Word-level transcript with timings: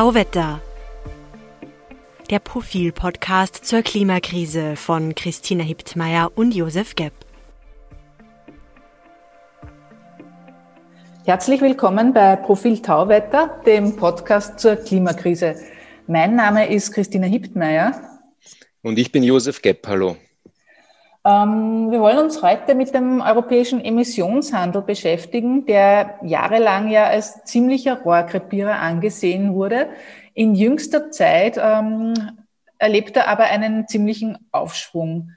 Tauwetter. 0.00 0.62
Der 2.30 2.38
Profil-Podcast 2.38 3.66
zur 3.66 3.82
Klimakrise 3.82 4.74
von 4.74 5.14
Christina 5.14 5.62
Hiptmeier 5.62 6.32
und 6.36 6.54
Josef 6.54 6.94
Gepp. 6.94 7.12
Herzlich 11.26 11.60
willkommen 11.60 12.14
bei 12.14 12.36
Profil 12.36 12.80
Tauwetter, 12.80 13.60
dem 13.66 13.94
Podcast 13.96 14.58
zur 14.58 14.76
Klimakrise. 14.76 15.56
Mein 16.06 16.34
Name 16.34 16.72
ist 16.72 16.92
Christina 16.92 17.26
Hiptmeier. 17.26 18.00
Und 18.80 18.98
ich 18.98 19.12
bin 19.12 19.22
Josef 19.22 19.60
Gepp. 19.60 19.86
Hallo. 19.86 20.16
Ähm, 21.24 21.90
wir 21.90 22.00
wollen 22.00 22.18
uns 22.18 22.42
heute 22.42 22.74
mit 22.74 22.94
dem 22.94 23.20
europäischen 23.20 23.84
Emissionshandel 23.84 24.82
beschäftigen, 24.82 25.66
der 25.66 26.18
jahrelang 26.22 26.88
ja 26.88 27.04
als 27.04 27.44
ziemlicher 27.44 28.00
Rohrkrepierer 28.00 28.78
angesehen 28.78 29.54
wurde. 29.54 29.90
In 30.32 30.54
jüngster 30.54 31.10
Zeit 31.10 31.60
ähm, 31.62 32.14
erlebt 32.78 33.16
er 33.16 33.28
aber 33.28 33.44
einen 33.44 33.86
ziemlichen 33.86 34.38
Aufschwung. 34.50 35.32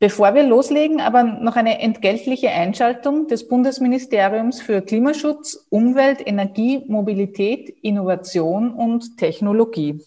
Bevor 0.00 0.34
wir 0.34 0.42
loslegen, 0.42 1.00
aber 1.00 1.22
noch 1.22 1.54
eine 1.54 1.80
entgeltliche 1.80 2.50
Einschaltung 2.50 3.28
des 3.28 3.46
Bundesministeriums 3.46 4.60
für 4.60 4.82
Klimaschutz, 4.82 5.66
Umwelt, 5.70 6.26
Energie, 6.26 6.82
Mobilität, 6.88 7.70
Innovation 7.82 8.74
und 8.74 9.16
Technologie. 9.16 10.04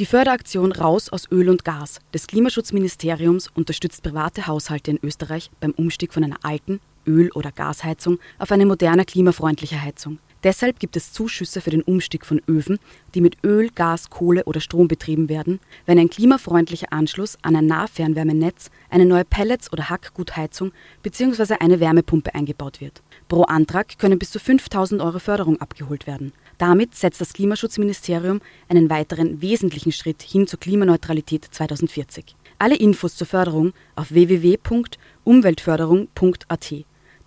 Die 0.00 0.06
Förderaktion 0.06 0.72
Raus 0.72 1.08
aus 1.10 1.30
Öl 1.30 1.48
und 1.48 1.64
Gas 1.64 2.00
des 2.12 2.26
Klimaschutzministeriums 2.26 3.48
unterstützt 3.54 4.02
private 4.02 4.48
Haushalte 4.48 4.90
in 4.90 4.98
Österreich 5.00 5.52
beim 5.60 5.70
Umstieg 5.70 6.12
von 6.12 6.24
einer 6.24 6.38
alten 6.42 6.80
Öl- 7.06 7.30
oder 7.30 7.52
Gasheizung 7.52 8.18
auf 8.40 8.50
eine 8.50 8.66
moderne 8.66 9.04
klimafreundliche 9.04 9.80
Heizung. 9.80 10.18
Deshalb 10.42 10.80
gibt 10.80 10.96
es 10.96 11.12
Zuschüsse 11.12 11.60
für 11.60 11.70
den 11.70 11.82
Umstieg 11.82 12.26
von 12.26 12.42
Öfen, 12.48 12.80
die 13.14 13.20
mit 13.20 13.36
Öl, 13.44 13.70
Gas, 13.70 14.10
Kohle 14.10 14.42
oder 14.46 14.60
Strom 14.60 14.88
betrieben 14.88 15.28
werden, 15.28 15.60
wenn 15.86 16.00
ein 16.00 16.10
klimafreundlicher 16.10 16.92
Anschluss 16.92 17.38
an 17.42 17.54
ein 17.54 17.66
Nahfernwärmenetz, 17.66 18.72
eine 18.90 19.06
neue 19.06 19.24
Pellets- 19.24 19.72
oder 19.72 19.90
Hackgutheizung 19.90 20.72
bzw. 21.04 21.54
eine 21.60 21.78
Wärmepumpe 21.78 22.34
eingebaut 22.34 22.80
wird. 22.80 23.04
Pro 23.28 23.44
Antrag 23.44 23.96
können 24.00 24.18
bis 24.18 24.32
zu 24.32 24.40
5000 24.40 25.00
Euro 25.00 25.20
Förderung 25.20 25.60
abgeholt 25.60 26.08
werden. 26.08 26.32
Damit 26.58 26.94
setzt 26.94 27.20
das 27.20 27.32
Klimaschutzministerium 27.32 28.40
einen 28.68 28.88
weiteren 28.90 29.42
wesentlichen 29.42 29.90
Schritt 29.92 30.22
hin 30.22 30.46
zur 30.46 30.60
Klimaneutralität 30.60 31.48
2040. 31.50 32.36
Alle 32.58 32.76
Infos 32.76 33.16
zur 33.16 33.26
Förderung 33.26 33.72
auf 33.96 34.12
www.umweltförderung.at. 34.12 36.74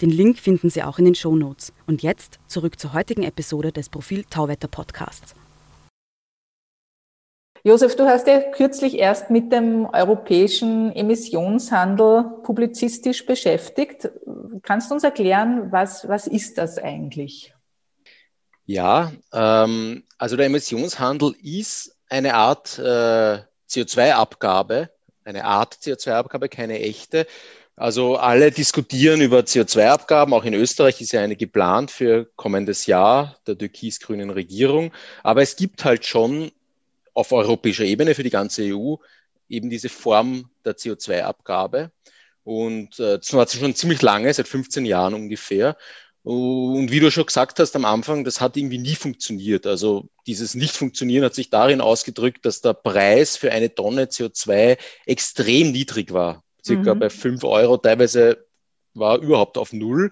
Den 0.02 0.10
Link 0.12 0.38
finden 0.38 0.70
Sie 0.70 0.84
auch 0.84 1.00
in 1.00 1.06
den 1.06 1.16
Show 1.16 1.36
Notes. 1.36 1.74
Und 1.88 2.04
jetzt 2.04 2.40
zurück 2.48 2.80
zur 2.80 2.94
heutigen 2.94 3.24
Episode 3.24 3.72
des 3.72 3.90
Profil 3.90 4.24
Tauwetter 4.30 4.68
Podcasts. 4.68 5.34
Josef, 7.64 7.96
du 7.98 8.06
hast 8.06 8.28
ja 8.28 8.40
kürzlich 8.40 8.98
erst 8.98 9.30
mit 9.30 9.52
dem 9.52 9.88
europäischen 9.92 10.96
Emissionshandel 10.96 12.24
publizistisch 12.44 13.26
beschäftigt. 13.26 14.10
Kannst 14.62 14.90
du 14.90 14.94
uns 14.94 15.04
erklären, 15.04 15.70
was, 15.72 16.08
was 16.08 16.28
ist 16.28 16.58
das 16.58 16.78
eigentlich? 16.78 17.54
Ja, 18.68 19.14
ähm, 19.32 20.04
also 20.18 20.36
der 20.36 20.48
Emissionshandel 20.48 21.34
ist 21.42 21.96
eine 22.10 22.34
Art 22.34 22.78
äh, 22.78 23.40
CO2-Abgabe, 23.70 24.90
eine 25.24 25.46
Art 25.46 25.76
CO2-Abgabe, 25.76 26.50
keine 26.50 26.82
echte. 26.82 27.28
Also 27.78 28.18
alle 28.18 28.52
diskutieren 28.52 29.22
über 29.22 29.40
CO2-Abgaben, 29.40 30.34
auch 30.34 30.44
in 30.44 30.54
Österreich 30.54 31.00
ist 31.00 31.14
ja 31.14 31.22
eine 31.22 31.38
geplant 31.38 31.92
für 31.92 32.26
kommendes 32.36 32.88
Jahr 32.88 33.38
der 33.48 33.58
türkis-grünen 33.58 34.32
Regierung. 34.32 34.92
Aber 35.24 35.42
es 35.42 35.56
gibt 35.56 35.86
halt 35.86 36.06
schon 36.06 36.52
auf 37.14 37.32
europäischer 37.32 37.86
Ebene 37.86 38.16
für 38.16 38.24
die 38.24 38.30
ganze 38.30 38.64
EU 38.64 38.96
eben 39.48 39.70
diese 39.70 39.88
Form 39.88 40.50
der 40.66 40.76
CO2-Abgabe. 40.76 41.92
Und 42.44 43.00
äh, 43.00 43.18
das 43.18 43.32
war 43.34 43.48
schon 43.48 43.76
ziemlich 43.76 44.02
lange, 44.02 44.34
seit 44.34 44.48
15 44.50 44.86
Jahren 44.86 45.14
ungefähr. 45.14 45.78
Und 46.28 46.92
wie 46.92 47.00
du 47.00 47.10
schon 47.10 47.26
gesagt 47.26 47.58
hast 47.58 47.74
am 47.78 47.86
Anfang, 47.86 48.26
das 48.26 48.42
hat 48.42 48.58
irgendwie 48.58 48.80
nie 48.80 48.96
funktioniert. 48.96 49.66
Also 49.66 50.10
dieses 50.26 50.56
Nicht-Funktionieren 50.56 51.24
hat 51.24 51.34
sich 51.34 51.50
darin 51.50 51.80
ausgedrückt, 51.80 52.46
dass 52.46 52.60
der 52.60 52.74
Preis 52.74 53.38
für 53.38 53.54
eine 53.54 53.74
Tonne 53.74 54.08
CO2 54.08 54.78
extrem 55.06 55.72
niedrig 55.72 56.12
war. 56.12 56.44
Circa 56.66 56.96
mhm. 56.96 57.00
bei 57.00 57.10
fünf 57.10 57.46
Euro, 57.46 57.78
teilweise 57.78 58.46
war 58.94 59.20
überhaupt 59.20 59.58
auf 59.58 59.72
Null. 59.72 60.12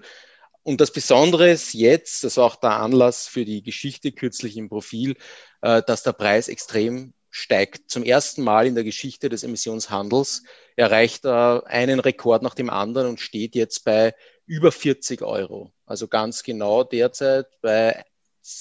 Und 0.64 0.80
das 0.80 0.94
Besondere 0.94 1.52
ist 1.52 1.74
jetzt, 1.74 2.24
das 2.24 2.38
war 2.38 2.46
auch 2.46 2.56
der 2.56 2.80
Anlass 2.80 3.28
für 3.28 3.44
die 3.44 3.62
Geschichte 3.62 4.14
kürzlich 4.14 4.56
im 4.56 4.70
Profil, 4.70 5.18
äh, 5.64 5.82
dass 5.86 6.03
der 6.03 6.14
Preis 6.14 6.47
extrem 6.47 7.14
steigt. 7.30 7.90
Zum 7.92 8.03
ersten 8.03 8.42
Mal 8.42 8.68
in 8.68 8.76
der 8.76 8.86
Geschichte 8.86 9.28
des 9.28 9.44
Emissionshandels 9.44 10.44
erreicht 10.78 11.26
er 11.26 11.64
einen 11.68 12.00
Rekord 12.00 12.42
nach 12.42 12.56
dem 12.56 12.70
anderen 12.70 13.09
und 13.09 13.20
steht 13.20 13.53
jetzt 13.53 13.84
bei 13.84 14.16
über 14.45 14.72
40 14.72 15.22
Euro. 15.22 15.72
Also 15.85 16.07
ganz 16.07 16.44
genau 16.44 16.83
derzeit 16.83 17.47
bei 17.61 18.03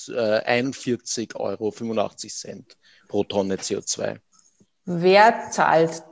äh, 0.08 0.62
41,85 0.62 1.36
Euro 1.36 1.74
pro 3.08 3.24
Tonne 3.24 3.56
CO2. 3.56 4.18
Wer 4.86 5.50
zahlt 5.50 6.02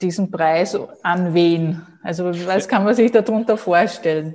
diesen 0.00 0.30
Preis 0.30 0.76
an 1.02 1.34
wen? 1.34 1.86
Also 2.02 2.26
was 2.46 2.68
kann 2.68 2.84
man 2.84 2.94
sich 2.94 3.10
darunter 3.10 3.56
vorstellen? 3.56 4.34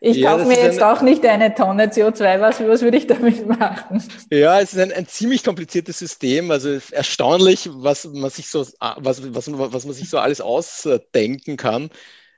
Ich 0.00 0.18
ja, 0.18 0.30
kaufe 0.30 0.44
mir 0.44 0.56
jetzt 0.56 0.80
ein, 0.80 0.96
auch 0.96 1.02
nicht 1.02 1.26
eine 1.26 1.54
Tonne 1.54 1.86
CO2. 1.86 2.40
Was, 2.40 2.60
was 2.60 2.82
würde 2.82 2.96
ich 2.96 3.06
damit 3.08 3.46
machen? 3.46 4.02
Ja, 4.30 4.60
es 4.60 4.72
ist 4.72 4.78
ein, 4.78 4.92
ein 4.92 5.08
ziemlich 5.08 5.42
kompliziertes 5.42 5.98
System. 5.98 6.50
Also 6.52 6.78
erstaunlich, 6.92 7.68
was 7.72 8.04
man 8.04 8.30
sich 8.30 8.48
so, 8.48 8.60
was, 8.60 9.34
was, 9.34 9.50
was 9.52 9.84
man 9.84 9.94
sich 9.94 10.08
so 10.08 10.18
alles 10.18 10.40
ausdenken 10.40 11.56
kann. 11.56 11.90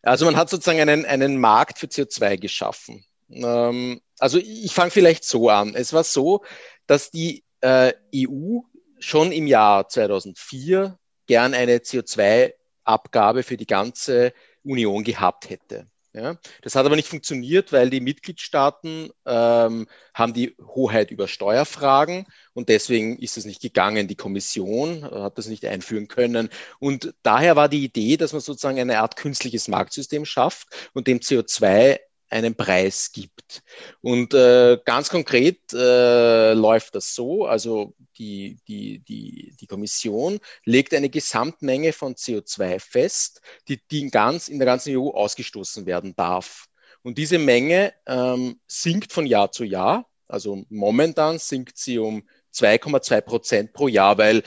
Also 0.02 0.24
man 0.24 0.36
hat 0.36 0.48
sozusagen 0.48 0.80
einen, 0.80 1.04
einen 1.04 1.38
Markt 1.38 1.78
für 1.78 1.86
CO2 1.86 2.38
geschaffen. 2.38 3.04
Ähm, 3.30 4.00
also 4.18 4.38
ich 4.38 4.72
fange 4.72 4.90
vielleicht 4.90 5.24
so 5.24 5.48
an. 5.50 5.74
Es 5.74 5.92
war 5.92 6.04
so, 6.04 6.44
dass 6.86 7.10
die 7.10 7.44
äh, 7.60 7.92
EU 8.14 8.60
schon 8.98 9.32
im 9.32 9.46
Jahr 9.46 9.88
2004 9.88 10.98
gern 11.26 11.54
eine 11.54 11.78
CO2-Abgabe 11.78 13.42
für 13.42 13.56
die 13.56 13.66
ganze 13.66 14.32
Union 14.62 15.04
gehabt 15.04 15.48
hätte. 15.48 15.86
Ja, 16.12 16.36
das 16.62 16.74
hat 16.74 16.86
aber 16.86 16.96
nicht 16.96 17.06
funktioniert, 17.06 17.72
weil 17.72 17.88
die 17.88 18.00
Mitgliedstaaten 18.00 19.10
ähm, 19.26 19.86
haben 20.12 20.34
die 20.34 20.56
Hoheit 20.60 21.12
über 21.12 21.28
Steuerfragen 21.28 22.26
und 22.52 22.68
deswegen 22.68 23.16
ist 23.20 23.36
es 23.36 23.44
nicht 23.44 23.62
gegangen. 23.62 24.08
Die 24.08 24.16
Kommission 24.16 25.04
hat 25.04 25.38
das 25.38 25.46
nicht 25.46 25.64
einführen 25.66 26.08
können. 26.08 26.48
Und 26.80 27.14
daher 27.22 27.54
war 27.54 27.68
die 27.68 27.84
Idee, 27.84 28.16
dass 28.16 28.32
man 28.32 28.40
sozusagen 28.40 28.80
eine 28.80 28.98
Art 28.98 29.14
künstliches 29.14 29.68
Marktsystem 29.68 30.24
schafft 30.24 30.90
und 30.94 31.06
dem 31.06 31.20
CO2 31.20 32.00
einen 32.30 32.54
Preis 32.54 33.10
gibt. 33.12 33.62
Und 34.00 34.32
äh, 34.34 34.78
ganz 34.84 35.10
konkret 35.10 35.72
äh, 35.72 36.54
läuft 36.54 36.94
das 36.94 37.14
so, 37.14 37.44
also 37.44 37.94
die, 38.18 38.58
die, 38.68 39.00
die, 39.00 39.54
die 39.60 39.66
Kommission 39.66 40.38
legt 40.64 40.94
eine 40.94 41.10
Gesamtmenge 41.10 41.92
von 41.92 42.14
CO2 42.14 42.78
fest, 42.78 43.40
die, 43.68 43.80
die 43.90 44.00
in, 44.00 44.10
ganz, 44.10 44.48
in 44.48 44.58
der 44.58 44.66
ganzen 44.66 44.96
EU 44.96 45.10
ausgestoßen 45.10 45.86
werden 45.86 46.14
darf. 46.16 46.66
Und 47.02 47.18
diese 47.18 47.38
Menge 47.38 47.92
ähm, 48.06 48.60
sinkt 48.66 49.12
von 49.12 49.26
Jahr 49.26 49.50
zu 49.52 49.64
Jahr. 49.64 50.06
Also 50.28 50.64
momentan 50.68 51.38
sinkt 51.38 51.76
sie 51.78 51.98
um 51.98 52.22
2,2 52.54 53.20
Prozent 53.22 53.72
pro 53.72 53.88
Jahr, 53.88 54.18
weil 54.18 54.42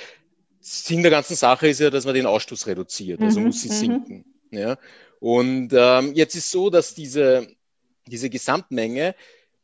Sinn 0.61 1.01
der 1.01 1.11
ganzen 1.11 1.35
Sache 1.35 1.67
ist 1.67 1.81
ja, 1.81 1.89
dass 1.89 2.05
man 2.05 2.13
den 2.13 2.25
Ausstoß 2.25 2.67
reduziert. 2.67 3.21
Also 3.21 3.39
mhm, 3.39 3.47
muss 3.47 3.61
sie 3.61 3.69
mhm. 3.69 3.73
sinken. 3.73 4.25
Ja. 4.51 4.77
Und 5.19 5.73
ähm, 5.73 6.13
jetzt 6.13 6.35
ist 6.35 6.51
so, 6.51 6.69
dass 6.69 6.93
diese, 6.93 7.47
diese 8.07 8.29
Gesamtmenge 8.29 9.15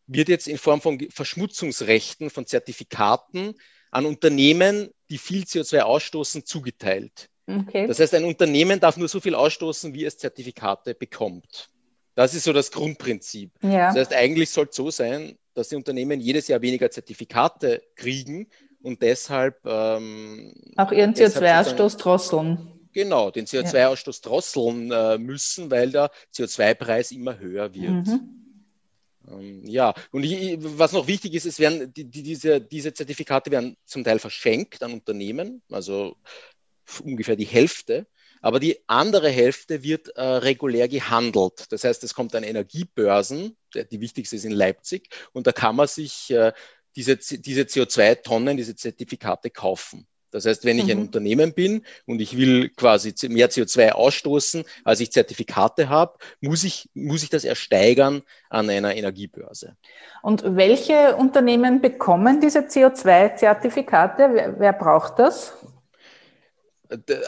wird 0.07 0.29
jetzt 0.29 0.47
in 0.47 0.57
Form 0.57 0.81
von 0.81 0.99
Verschmutzungsrechten, 1.09 2.29
von 2.29 2.45
Zertifikaten 2.45 3.55
an 3.91 4.05
Unternehmen, 4.05 4.89
die 5.09 5.17
viel 5.17 5.43
CO2 5.43 5.79
ausstoßen, 5.81 6.45
zugeteilt. 6.45 7.29
Okay. 7.47 7.87
Das 7.87 7.99
heißt, 7.99 8.13
ein 8.13 8.25
Unternehmen 8.25 8.79
darf 8.79 8.97
nur 8.97 9.07
so 9.07 9.19
viel 9.19 9.35
ausstoßen, 9.35 9.93
wie 9.93 10.05
es 10.05 10.17
Zertifikate 10.17 10.93
bekommt. 10.93 11.69
Das 12.15 12.33
ist 12.33 12.43
so 12.43 12.53
das 12.53 12.71
Grundprinzip. 12.71 13.51
Ja. 13.61 13.87
Das 13.87 13.95
heißt, 13.95 14.13
eigentlich 14.13 14.49
soll 14.49 14.67
es 14.69 14.75
so 14.75 14.91
sein, 14.91 15.37
dass 15.53 15.69
die 15.69 15.75
Unternehmen 15.75 16.19
jedes 16.19 16.47
Jahr 16.47 16.61
weniger 16.61 16.91
Zertifikate 16.91 17.81
kriegen 17.95 18.47
und 18.81 19.01
deshalb 19.01 19.59
ähm, 19.65 20.53
auch 20.77 20.91
ihren 20.91 21.13
CO2-Ausstoß 21.13 21.97
drosseln. 21.97 22.78
Genau, 22.91 23.29
den 23.29 23.45
CO2-Ausstoß 23.45 24.23
drosseln 24.23 24.91
äh, 24.91 25.17
müssen, 25.17 25.69
weil 25.69 25.91
der 25.91 26.11
CO2-Preis 26.33 27.11
immer 27.11 27.37
höher 27.37 27.73
wird. 27.73 28.07
Mhm. 28.07 28.39
Ähm, 29.29 29.65
ja, 29.65 29.93
und 30.11 30.23
ich, 30.23 30.57
was 30.59 30.93
noch 30.93 31.07
wichtig 31.07 31.35
ist, 31.35 31.45
es 31.45 31.59
werden 31.59 31.93
die, 31.93 32.05
die, 32.05 32.23
diese, 32.23 32.59
diese 32.59 32.93
Zertifikate 32.93 33.51
werden 33.51 33.77
zum 33.85 34.03
Teil 34.03 34.19
verschenkt 34.19 34.81
an 34.81 34.93
Unternehmen, 34.93 35.61
also 35.69 36.15
ungefähr 37.03 37.35
die 37.35 37.45
Hälfte. 37.45 38.07
Aber 38.41 38.59
die 38.59 38.79
andere 38.87 39.29
Hälfte 39.29 39.83
wird 39.83 40.09
äh, 40.15 40.21
regulär 40.21 40.87
gehandelt. 40.87 41.65
Das 41.71 41.83
heißt, 41.83 42.03
es 42.03 42.13
kommt 42.13 42.33
an 42.35 42.43
Energiebörsen, 42.43 43.57
der, 43.75 43.83
die 43.83 43.99
wichtigste 43.99 44.37
ist 44.37 44.45
in 44.45 44.51
Leipzig, 44.51 45.09
und 45.33 45.45
da 45.45 45.51
kann 45.51 45.75
man 45.75 45.87
sich 45.87 46.31
äh, 46.31 46.53
diese, 46.95 47.17
diese 47.17 47.61
CO2-Tonnen, 47.63 48.57
diese 48.57 48.75
Zertifikate 48.75 49.49
kaufen. 49.49 50.07
Das 50.31 50.45
heißt, 50.45 50.65
wenn 50.65 50.77
ich 50.77 50.85
mhm. 50.85 50.91
ein 50.91 50.99
Unternehmen 50.99 51.53
bin 51.53 51.83
und 52.05 52.21
ich 52.21 52.37
will 52.37 52.69
quasi 52.69 53.13
mehr 53.29 53.49
CO2 53.49 53.91
ausstoßen, 53.91 54.63
als 54.83 54.99
ich 54.99 55.11
Zertifikate 55.11 55.89
habe, 55.89 56.17
muss 56.41 56.63
ich, 56.63 56.89
muss 56.93 57.23
ich 57.23 57.29
das 57.29 57.43
ersteigern 57.43 58.21
an 58.49 58.69
einer 58.69 58.95
Energiebörse. 58.95 59.75
Und 60.21 60.43
welche 60.55 61.15
Unternehmen 61.15 61.81
bekommen 61.81 62.41
diese 62.41 62.59
CO2-Zertifikate? 62.59 64.29
Wer, 64.33 64.59
wer, 64.59 64.73
braucht 64.73 65.19
das? 65.19 65.53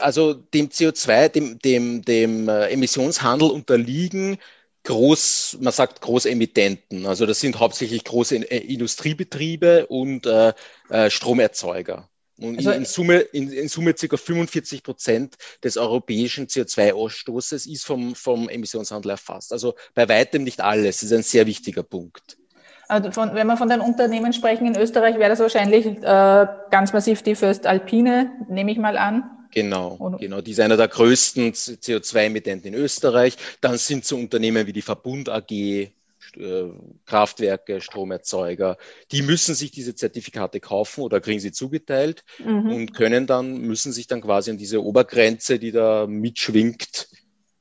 Also 0.00 0.34
dem 0.34 0.68
CO2, 0.68 1.28
dem, 1.28 1.58
dem, 1.58 2.02
dem 2.02 2.48
äh, 2.48 2.68
Emissionshandel 2.68 3.50
unterliegen 3.50 4.38
Groß, 4.84 5.58
man 5.60 5.72
sagt 5.72 6.00
Großemittenten. 6.00 7.06
Also 7.06 7.24
das 7.24 7.38
sind 7.38 7.60
hauptsächlich 7.60 8.02
große 8.02 8.36
Industriebetriebe 8.36 9.86
und 9.86 10.26
äh, 10.26 10.52
äh 10.88 11.08
Stromerzeuger. 11.08 12.08
Und 12.44 12.58
also, 12.58 12.70
in, 12.72 12.84
Summe, 12.84 13.18
in, 13.20 13.52
in 13.52 13.68
Summe 13.68 13.94
ca. 13.94 14.16
45 14.16 14.82
Prozent 14.82 15.36
des 15.62 15.76
europäischen 15.76 16.46
CO2-Ausstoßes 16.46 17.70
ist 17.70 17.84
vom, 17.84 18.14
vom 18.14 18.48
Emissionshandel 18.48 19.12
erfasst. 19.12 19.52
Also 19.52 19.74
bei 19.94 20.08
weitem 20.08 20.44
nicht 20.44 20.60
alles. 20.60 21.00
Das 21.00 21.04
ist 21.04 21.12
ein 21.12 21.22
sehr 21.22 21.46
wichtiger 21.46 21.82
Punkt. 21.82 22.36
Also 22.88 23.10
von, 23.10 23.34
wenn 23.34 23.46
wir 23.46 23.56
von 23.56 23.68
den 23.68 23.80
Unternehmen 23.80 24.32
sprechen 24.32 24.66
in 24.66 24.76
Österreich, 24.76 25.16
wäre 25.18 25.30
das 25.30 25.40
wahrscheinlich 25.40 25.86
äh, 25.86 26.46
ganz 26.70 26.92
massiv 26.92 27.22
die 27.22 27.34
First 27.34 27.66
Alpine, 27.66 28.32
nehme 28.48 28.70
ich 28.70 28.78
mal 28.78 28.98
an. 28.98 29.30
Genau, 29.52 29.96
Und, 29.98 30.18
genau. 30.18 30.40
Die 30.40 30.50
ist 30.52 30.60
einer 30.60 30.76
der 30.76 30.88
größten 30.88 31.52
CO2-Emittenten 31.52 32.68
in 32.68 32.74
Österreich. 32.74 33.36
Dann 33.60 33.76
sind 33.78 34.04
so 34.04 34.16
Unternehmen 34.16 34.66
wie 34.66 34.72
die 34.72 34.82
Verbund 34.82 35.28
AG, 35.28 35.92
Kraftwerke, 37.06 37.80
Stromerzeuger, 37.80 38.76
die 39.10 39.22
müssen 39.22 39.54
sich 39.54 39.70
diese 39.70 39.94
Zertifikate 39.94 40.60
kaufen 40.60 41.02
oder 41.02 41.20
kriegen 41.20 41.40
sie 41.40 41.52
zugeteilt 41.52 42.24
mhm. 42.38 42.72
und 42.72 42.94
können 42.94 43.26
dann, 43.26 43.58
müssen 43.58 43.92
sich 43.92 44.06
dann 44.06 44.20
quasi 44.20 44.50
an 44.50 44.58
diese 44.58 44.82
Obergrenze, 44.82 45.58
die 45.58 45.72
da 45.72 46.06
mitschwingt, 46.06 47.08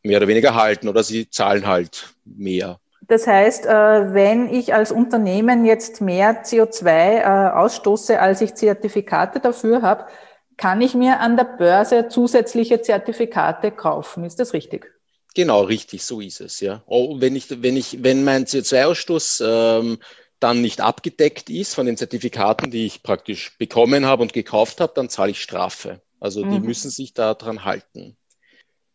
mehr 0.03 0.17
oder 0.17 0.27
weniger 0.27 0.55
halten 0.55 0.87
oder 0.87 1.03
sie 1.03 1.29
zahlen 1.29 1.67
halt 1.67 2.13
mehr. 2.25 2.79
Das 3.07 3.27
heißt, 3.27 3.65
äh, 3.65 4.13
wenn 4.13 4.47
ich 4.53 4.73
als 4.73 4.91
Unternehmen 4.91 5.65
jetzt 5.65 6.01
mehr 6.01 6.45
CO2 6.45 6.87
äh, 6.87 7.51
ausstoße, 7.51 8.19
als 8.19 8.41
ich 8.41 8.55
Zertifikate 8.55 9.39
dafür 9.39 9.81
habe, 9.81 10.05
kann 10.57 10.81
ich 10.81 10.93
mir 10.93 11.19
an 11.19 11.37
der 11.37 11.45
Börse 11.45 12.07
zusätzliche 12.07 12.81
Zertifikate 12.81 13.71
kaufen. 13.71 14.23
Ist 14.23 14.39
das 14.39 14.53
richtig? 14.53 14.91
Genau, 15.33 15.61
richtig, 15.61 16.03
so 16.03 16.19
ist 16.19 16.41
es, 16.41 16.59
ja. 16.59 16.83
Oh, 16.87 17.21
wenn 17.21 17.35
ich, 17.35 17.45
wenn 17.61 17.77
ich, 17.77 18.03
wenn 18.03 18.23
mein 18.23 18.45
CO2-Ausstoß 18.45 19.79
ähm, 19.79 19.99
dann 20.39 20.61
nicht 20.61 20.81
abgedeckt 20.81 21.49
ist 21.49 21.73
von 21.73 21.85
den 21.85 21.97
Zertifikaten, 21.97 22.71
die 22.71 22.85
ich 22.85 23.03
praktisch 23.03 23.57
bekommen 23.57 24.05
habe 24.05 24.23
und 24.23 24.33
gekauft 24.33 24.81
habe, 24.81 24.93
dann 24.95 25.09
zahle 25.09 25.31
ich 25.31 25.41
Strafe. 25.41 26.01
Also 26.19 26.43
die 26.43 26.59
mhm. 26.59 26.65
müssen 26.65 26.89
sich 26.89 27.13
daran 27.13 27.63
halten. 27.63 28.17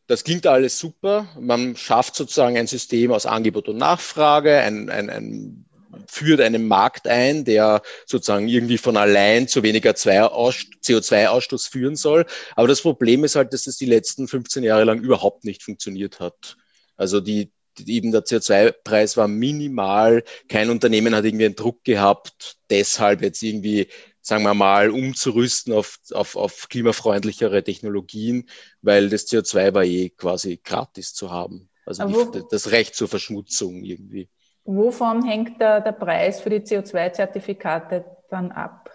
Das 0.08 0.24
klingt 0.24 0.46
alles 0.46 0.78
super. 0.78 1.28
Man 1.40 1.76
schafft 1.76 2.14
sozusagen 2.14 2.56
ein 2.56 2.66
System 2.66 3.12
aus 3.12 3.26
Angebot 3.26 3.68
und 3.68 3.78
Nachfrage, 3.78 4.58
ein, 4.58 4.90
ein, 4.90 5.10
ein 5.10 5.65
führt 6.06 6.40
einen 6.40 6.66
Markt 6.68 7.06
ein, 7.06 7.44
der 7.44 7.82
sozusagen 8.06 8.48
irgendwie 8.48 8.78
von 8.78 8.96
allein 8.96 9.48
zu 9.48 9.62
weniger 9.62 9.92
CO2-Ausstoß 9.92 11.70
führen 11.70 11.96
soll. 11.96 12.26
Aber 12.54 12.68
das 12.68 12.82
Problem 12.82 13.24
ist 13.24 13.36
halt, 13.36 13.52
dass 13.52 13.66
es 13.66 13.76
die 13.76 13.86
letzten 13.86 14.28
15 14.28 14.62
Jahre 14.62 14.84
lang 14.84 15.00
überhaupt 15.00 15.44
nicht 15.44 15.62
funktioniert 15.62 16.20
hat. 16.20 16.56
Also 16.96 17.20
die, 17.20 17.52
eben 17.84 18.12
der 18.12 18.24
CO2-Preis 18.24 19.16
war 19.16 19.28
minimal. 19.28 20.24
Kein 20.48 20.70
Unternehmen 20.70 21.14
hat 21.14 21.24
irgendwie 21.24 21.46
einen 21.46 21.56
Druck 21.56 21.84
gehabt, 21.84 22.56
deshalb 22.70 23.22
jetzt 23.22 23.42
irgendwie, 23.42 23.88
sagen 24.20 24.44
wir 24.44 24.54
mal, 24.54 24.90
umzurüsten 24.90 25.72
auf, 25.72 25.98
auf, 26.12 26.36
auf 26.36 26.68
klimafreundlichere 26.68 27.62
Technologien, 27.62 28.48
weil 28.82 29.08
das 29.08 29.26
CO2 29.28 29.74
war 29.74 29.84
eh 29.84 30.10
quasi 30.10 30.60
gratis 30.62 31.14
zu 31.14 31.30
haben. 31.30 31.68
Also 31.84 32.32
die, 32.32 32.42
das 32.50 32.72
Recht 32.72 32.96
zur 32.96 33.08
Verschmutzung 33.08 33.84
irgendwie. 33.84 34.28
Wovon 34.66 35.24
hängt 35.24 35.60
der, 35.60 35.80
der 35.80 35.92
Preis 35.92 36.40
für 36.40 36.50
die 36.50 36.60
CO2-Zertifikate 36.60 38.04
dann 38.28 38.50
ab? 38.50 38.90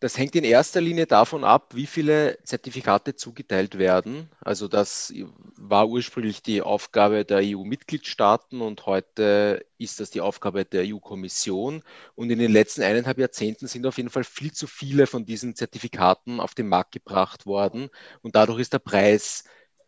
Das 0.00 0.18
hängt 0.18 0.34
in 0.34 0.42
erster 0.42 0.80
Linie 0.80 1.06
davon 1.06 1.44
ab, 1.44 1.76
wie 1.76 1.86
viele 1.86 2.36
Zertifikate 2.42 3.14
zugeteilt 3.14 3.78
werden. 3.78 4.28
Also 4.40 4.66
das 4.66 5.14
war 5.56 5.88
ursprünglich 5.88 6.42
die 6.42 6.60
Aufgabe 6.60 7.24
der 7.24 7.38
EU-Mitgliedstaaten 7.42 8.60
und 8.62 8.84
heute 8.84 9.64
ist 9.78 10.00
das 10.00 10.10
die 10.10 10.20
Aufgabe 10.20 10.64
der 10.64 10.82
EU-Kommission. 10.92 11.84
Und 12.16 12.30
in 12.30 12.40
den 12.40 12.50
letzten 12.50 12.82
eineinhalb 12.82 13.18
Jahrzehnten 13.18 13.68
sind 13.68 13.86
auf 13.86 13.96
jeden 13.96 14.10
Fall 14.10 14.24
viel 14.24 14.50
zu 14.50 14.66
viele 14.66 15.06
von 15.06 15.24
diesen 15.24 15.54
Zertifikaten 15.54 16.40
auf 16.40 16.56
den 16.56 16.66
Markt 16.66 16.90
gebracht 16.90 17.46
worden. 17.46 17.88
Und 18.22 18.34
dadurch 18.34 18.58
ist 18.58 18.72
der 18.72 18.80
Preis 18.80 19.44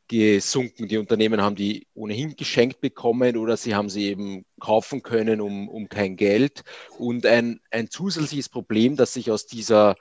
gesunken. 0.08 0.88
Die 0.88 0.98
Unternehmen 0.98 1.40
haben 1.40 1.56
die 1.56 1.86
ohnehin 1.94 2.36
geschenkt 2.36 2.80
bekommen 2.80 3.36
oder 3.36 3.56
sie 3.56 3.74
haben 3.74 3.88
sie 3.88 4.08
eben 4.08 4.44
kaufen 4.60 5.02
können 5.02 5.40
um, 5.40 5.68
um 5.68 5.88
kein 5.88 6.16
Geld. 6.16 6.64
Und 6.98 7.26
ein, 7.26 7.60
ein 7.70 7.88
zusätzliches 7.90 8.48
Problem, 8.48 8.96
das 8.96 9.14
sich 9.14 9.30
aus 9.30 9.46
dieser 9.46 9.96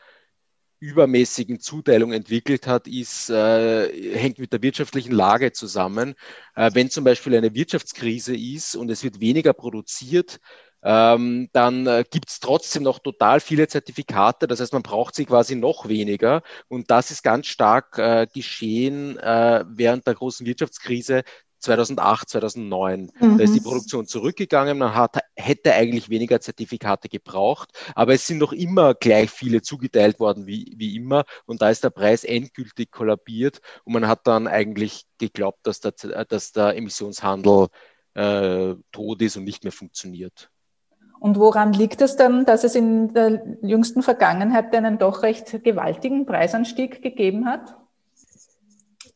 übermäßigen 0.79 1.61
Zuteilung 1.61 2.11
entwickelt 2.11 2.67
hat, 2.67 2.87
ist, 2.87 3.29
äh, 3.29 4.17
hängt 4.17 4.37
mit 4.37 4.51
der 4.51 4.61
wirtschaftlichen 4.61 5.13
Lage 5.13 5.53
zusammen. 5.53 6.13
Äh, 6.55 6.71
wenn 6.73 6.89
zum 6.89 7.05
Beispiel 7.05 7.35
eine 7.37 7.55
Wirtschaftskrise 7.55 8.35
ist 8.35 8.75
und 8.75 8.89
es 8.89 9.01
wird 9.01 9.21
weniger 9.21 9.53
produziert, 9.53 10.41
ähm, 10.83 11.49
dann 11.53 11.87
äh, 11.87 12.03
gibt 12.09 12.29
es 12.29 12.39
trotzdem 12.39 12.83
noch 12.83 12.99
total 12.99 13.39
viele 13.39 13.67
Zertifikate. 13.67 14.47
Das 14.47 14.59
heißt, 14.59 14.73
man 14.73 14.83
braucht 14.83 15.15
sie 15.15 15.25
quasi 15.25 15.55
noch 15.55 15.87
weniger. 15.87 16.41
Und 16.67 16.91
das 16.91 17.11
ist 17.11 17.23
ganz 17.23 17.47
stark 17.47 17.97
äh, 17.97 18.27
geschehen 18.33 19.17
äh, 19.17 19.63
während 19.67 20.05
der 20.07 20.15
großen 20.15 20.45
Wirtschaftskrise 20.45 21.23
2008, 21.63 22.29
2009. 22.29 23.11
Mhm. 23.19 23.37
Da 23.37 23.43
ist 23.43 23.55
die 23.55 23.59
mhm. 23.61 23.63
Produktion 23.63 24.05
zurückgegangen. 24.05 24.77
Man 24.77 24.93
hat, 24.93 25.19
hätte 25.35 25.73
eigentlich 25.73 26.09
weniger 26.09 26.41
Zertifikate 26.41 27.07
gebraucht, 27.07 27.69
aber 27.95 28.13
es 28.13 28.27
sind 28.27 28.37
noch 28.39 28.51
immer 28.51 28.93
gleich 28.93 29.31
viele 29.31 29.61
zugeteilt 29.61 30.19
worden 30.19 30.45
wie, 30.45 30.73
wie 30.75 30.95
immer. 30.95 31.23
Und 31.45 31.61
da 31.61 31.69
ist 31.69 31.83
der 31.83 31.89
Preis 31.89 32.25
endgültig 32.25 32.91
kollabiert 32.91 33.61
und 33.85 33.93
man 33.93 34.07
hat 34.07 34.27
dann 34.27 34.47
eigentlich 34.47 35.05
geglaubt, 35.17 35.59
dass 35.63 35.79
der, 35.79 35.93
dass 36.25 36.51
der 36.51 36.75
Emissionshandel 36.75 37.67
äh, 38.13 38.75
tot 38.91 39.21
ist 39.21 39.37
und 39.37 39.45
nicht 39.45 39.63
mehr 39.63 39.71
funktioniert. 39.71 40.51
Und 41.23 41.39
woran 41.39 41.71
liegt 41.71 42.01
es 42.01 42.17
dann, 42.17 42.43
dass 42.43 42.65
es 42.65 42.75
in 42.75 43.13
der 43.13 43.41
jüngsten 43.61 44.03
Vergangenheit 44.03 44.75
einen 44.75 44.97
doch 44.97 45.23
recht 45.23 45.63
gewaltigen 45.63 46.25
Preisanstieg 46.25 47.01
gegeben 47.01 47.45
hat? 47.45 47.77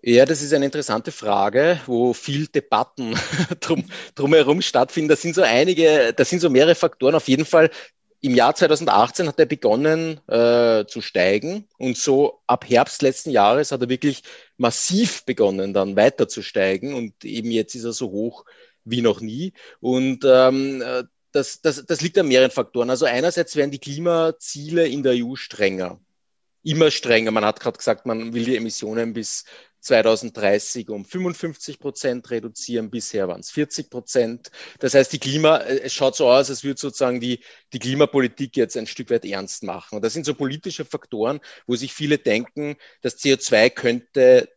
Ja, 0.01 0.23
das 0.23 0.41
ist 0.41 0.53
eine 0.53 0.63
interessante 0.63 1.11
Frage, 1.11 1.81
wo 1.85 2.13
viel 2.13 2.47
Debatten 2.47 3.13
drum, 3.59 3.83
drumherum 4.15 4.61
stattfinden. 4.61 5.09
Das 5.09 5.21
sind 5.21 5.35
so 5.35 5.41
einige, 5.41 6.13
das 6.13 6.29
sind 6.29 6.39
so 6.39 6.49
mehrere 6.49 6.75
Faktoren. 6.75 7.13
Auf 7.13 7.27
jeden 7.27 7.43
Fall 7.43 7.71
im 8.21 8.35
Jahr 8.35 8.55
2018 8.55 9.27
hat 9.27 9.37
er 9.37 9.45
begonnen 9.45 10.21
äh, 10.29 10.85
zu 10.85 11.01
steigen 11.01 11.65
und 11.77 11.97
so 11.97 12.39
ab 12.47 12.63
Herbst 12.69 13.01
letzten 13.01 13.31
Jahres 13.31 13.73
hat 13.73 13.81
er 13.81 13.89
wirklich 13.89 14.23
massiv 14.55 15.25
begonnen, 15.25 15.73
dann 15.73 15.97
weiter 15.97 16.29
zu 16.29 16.41
steigen 16.41 16.93
und 16.93 17.25
eben 17.25 17.51
jetzt 17.51 17.75
ist 17.75 17.83
er 17.83 17.91
so 17.91 18.11
hoch 18.11 18.45
wie 18.85 19.01
noch 19.01 19.19
nie. 19.19 19.51
Und 19.81 20.23
ähm, 20.25 20.81
das, 21.31 21.61
das, 21.61 21.85
das 21.85 22.01
liegt 22.01 22.17
an 22.17 22.27
mehreren 22.27 22.51
Faktoren. 22.51 22.89
Also 22.89 23.05
einerseits 23.05 23.55
werden 23.55 23.71
die 23.71 23.79
Klimaziele 23.79 24.87
in 24.87 25.03
der 25.03 25.13
EU 25.15 25.35
strenger. 25.35 25.99
Immer 26.63 26.91
strenger. 26.91 27.31
Man 27.31 27.45
hat 27.45 27.59
gerade 27.59 27.77
gesagt, 27.77 28.05
man 28.05 28.33
will 28.33 28.45
die 28.45 28.57
Emissionen 28.57 29.13
bis 29.13 29.45
2030 29.81 30.89
um 30.89 31.05
55 31.05 31.79
Prozent 31.79 32.29
reduzieren. 32.29 32.89
Bisher 32.89 33.27
waren 33.27 33.39
es 33.39 33.51
40 33.51 33.89
Prozent. 33.89 34.51
Das 34.79 34.93
heißt, 34.93 35.13
die 35.13 35.19
Klima, 35.19 35.57
äh, 35.57 35.79
es 35.79 35.93
schaut 35.93 36.15
so 36.15 36.29
aus, 36.29 36.49
als 36.49 36.63
würde 36.63 36.79
sozusagen 36.79 37.19
die, 37.19 37.43
die 37.73 37.79
Klimapolitik 37.79 38.57
jetzt 38.57 38.75
ein 38.75 38.87
Stück 38.87 39.09
weit 39.09 39.25
ernst 39.25 39.63
machen. 39.63 39.95
Und 39.95 40.01
das 40.03 40.13
sind 40.13 40.25
so 40.25 40.33
politische 40.33 40.85
Faktoren, 40.85 41.39
wo 41.67 41.75
sich 41.75 41.93
viele 41.93 42.17
denken, 42.17 42.75
das 43.01 43.17
CO2 43.19 43.69
könnte 43.69 44.49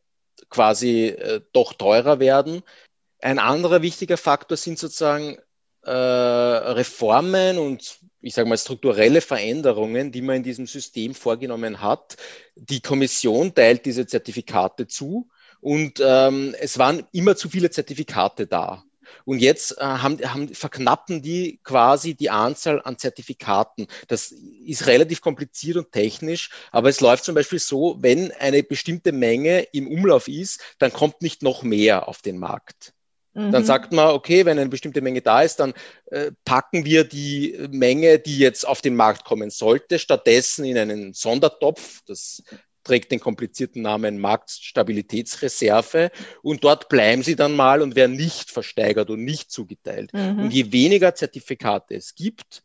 quasi 0.49 1.09
äh, 1.09 1.41
doch 1.53 1.75
teurer 1.75 2.19
werden. 2.19 2.62
Ein 3.21 3.39
anderer 3.39 3.83
wichtiger 3.83 4.17
Faktor 4.17 4.57
sind 4.57 4.79
sozusagen 4.79 5.39
äh, 5.83 5.91
Reformen 5.91 7.59
und 7.59 7.99
ich 8.21 8.35
sage 8.35 8.49
mal 8.49 8.59
strukturelle 8.59 9.21
Veränderungen, 9.21 10.13
die 10.13 10.23
man 10.23 10.37
in 10.37 10.43
diesem 10.43 10.67
System 10.67 11.15
vorgenommen 11.15 11.81
hat. 11.81 12.17
Die 12.55 12.81
Kommission 12.81 13.55
teilt 13.55 13.87
diese 13.87 14.07
Zertifikate 14.07 14.87
zu 14.87 15.29
und 15.61 16.03
ähm, 16.05 16.55
es 16.61 16.79
waren 16.79 17.07
immer 17.13 17.37
zu 17.37 17.49
viele 17.49 17.71
Zertifikate 17.71 18.47
da. 18.47 18.85
Und 19.25 19.41
jetzt 19.41 19.77
äh, 19.79 19.83
haben, 19.83 20.19
haben, 20.23 20.55
verknappen 20.55 21.23
die 21.23 21.61
quasi 21.65 22.15
die 22.15 22.31
Anzahl 22.31 22.81
an 22.83 22.99
Zertifikaten. 22.99 23.87
Das 24.09 24.33
ist 24.65 24.87
relativ 24.87 25.21
kompliziert 25.21 25.77
und 25.77 25.93
technisch, 25.93 26.51
aber 26.71 26.89
es 26.89 27.01
läuft 27.01 27.25
zum 27.25 27.35
Beispiel 27.35 27.59
so, 27.59 27.97
wenn 28.01 28.33
eine 28.33 28.63
bestimmte 28.63 29.13
Menge 29.13 29.63
im 29.73 29.89
Umlauf 29.89 30.29
ist, 30.29 30.61
dann 30.79 30.93
kommt 30.93 31.23
nicht 31.23 31.43
noch 31.43 31.63
mehr 31.63 32.09
auf 32.09 32.23
den 32.23 32.39
Markt. 32.39 32.95
Mhm. 33.35 33.53
Dann 33.53 33.65
sagt 33.65 33.93
man, 33.93 34.09
okay, 34.09 34.45
wenn 34.45 34.59
eine 34.59 34.71
bestimmte 34.71 35.01
Menge 35.01 35.23
da 35.23 35.43
ist, 35.43 35.61
dann 35.61 35.73
äh, 36.07 36.33
packen 36.45 36.85
wir 36.85 37.05
die 37.05 37.57
Menge, 37.71 38.19
die 38.19 38.39
jetzt 38.39 38.67
auf 38.67 38.81
den 38.81 38.97
Markt 38.97 39.25
kommen 39.25 39.51
sollte, 39.51 39.99
stattdessen 39.99 40.65
in 40.65 40.79
einen 40.79 41.13
Sondertopf. 41.13 42.01
Das 42.07 42.43
trägt 42.83 43.13
den 43.13 43.21
komplizierten 43.21 43.83
Namen 43.83 44.19
Marktstabilitätsreserve 44.19 46.11
und 46.43 46.65
dort 46.65 46.89
bleiben 46.89 47.23
sie 47.23 47.37
dann 47.37 47.55
mal 47.55 47.83
und 47.83 47.95
werden 47.95 48.17
nicht 48.17 48.51
versteigert 48.51 49.11
und 49.11 49.25
nicht 49.25 49.51
zugeteilt. 49.51 50.13
Mhm. 50.13 50.41
Und 50.41 50.51
je 50.53 50.73
weniger 50.73 51.15
Zertifikate 51.15 51.95
es 51.95 52.15
gibt, 52.15 52.63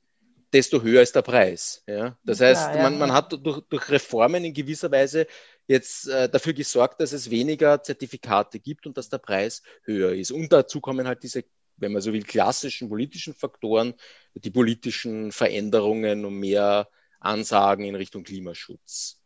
desto 0.53 0.81
höher 0.81 1.01
ist 1.01 1.15
der 1.15 1.21
Preis. 1.21 1.83
Ja? 1.85 2.17
Das 2.23 2.39
heißt, 2.39 2.69
ja, 2.69 2.77
ja. 2.77 2.83
Man, 2.83 2.97
man, 2.97 3.11
hat 3.11 3.33
durch, 3.33 3.61
durch, 3.69 3.89
Reformen 3.89 4.45
in 4.45 4.53
gewisser 4.53 4.89
Weise 4.89 5.27
jetzt 5.67 6.07
äh, 6.07 6.29
dafür 6.29 6.53
gesorgt, 6.53 7.01
dass 7.01 7.11
es 7.11 7.29
weniger 7.29 7.81
Zertifikate 7.81 8.59
gibt 8.59 8.85
und 8.85 8.97
dass 8.97 9.09
der 9.09 9.17
Preis 9.17 9.63
höher 9.83 10.13
ist. 10.13 10.31
Und 10.31 10.51
dazu 10.51 10.79
kommen 10.79 11.07
halt 11.07 11.23
diese, 11.23 11.43
wenn 11.77 11.91
man 11.91 12.01
so 12.01 12.13
will, 12.13 12.23
klassischen 12.23 12.89
politischen 12.89 13.33
Faktoren, 13.33 13.93
die 14.35 14.51
politischen 14.51 15.31
Veränderungen 15.31 16.25
und 16.25 16.39
mehr 16.39 16.87
Ansagen 17.19 17.85
in 17.85 17.95
Richtung 17.95 18.23
Klimaschutz. 18.23 19.19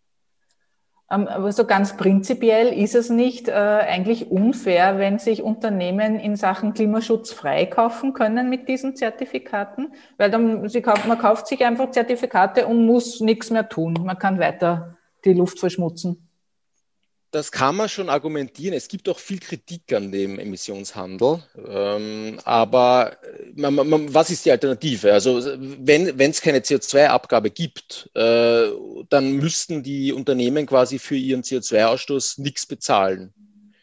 Ähm, 1.12 1.28
aber 1.28 1.52
so 1.52 1.66
ganz 1.66 1.98
prinzipiell 1.98 2.68
ist 2.72 2.96
es 2.96 3.10
nicht 3.10 3.48
äh, 3.48 3.52
eigentlich 3.52 4.30
unfair, 4.30 5.00
wenn 5.00 5.18
sich 5.18 5.42
Unternehmen 5.42 6.20
in 6.20 6.36
Sachen 6.36 6.74
Klimaschutz 6.74 7.32
freikaufen 7.34 8.14
können 8.14 8.50
mit 8.50 8.70
diesen 8.70 8.96
Zertifikaten, 8.96 9.94
weil 10.18 10.30
dann 10.30 10.70
sie 10.70 10.84
kauft, 10.84 11.08
man 11.08 11.18
kauft 11.18 11.48
sich 11.48 11.66
einfach 11.66 11.92
Zertifikate 11.92 12.68
und 12.68 12.86
muss 12.86 13.20
nichts 13.22 13.50
mehr 13.50 13.68
tun. 13.68 13.94
Man 14.06 14.20
kann 14.20 14.40
weiter 14.40 14.98
die 15.26 15.34
Luft 15.34 15.60
verschmutzen 15.60 16.29
das 17.32 17.52
kann 17.52 17.76
man 17.76 17.90
schon 17.90 18.10
argumentieren. 18.10 18.74
Es 18.74 18.88
gibt 18.88 19.08
auch 19.08 19.20
viel 19.20 19.40
Kritik 19.40 19.94
an 19.94 20.12
dem 20.12 20.40
Emissionshandel. 20.40 21.44
Ähm, 21.68 22.40
aber 22.44 23.18
man, 23.56 23.76
man, 23.76 24.14
was 24.14 24.32
ist 24.32 24.46
die 24.46 24.52
Alternative? 24.52 25.14
Also 25.14 25.42
wenn 25.58 26.20
es 26.20 26.42
keine 26.42 26.60
CO2-Abgabe 26.60 27.52
gibt, 27.52 28.10
äh, 28.16 28.70
dann 29.10 29.34
müssten 29.34 29.84
die 29.84 30.12
Unternehmen 30.12 30.66
quasi 30.66 30.98
für 30.98 31.16
ihren 31.16 31.44
CO2-Ausstoß 31.44 32.42
nichts 32.42 32.66
bezahlen. 32.66 33.34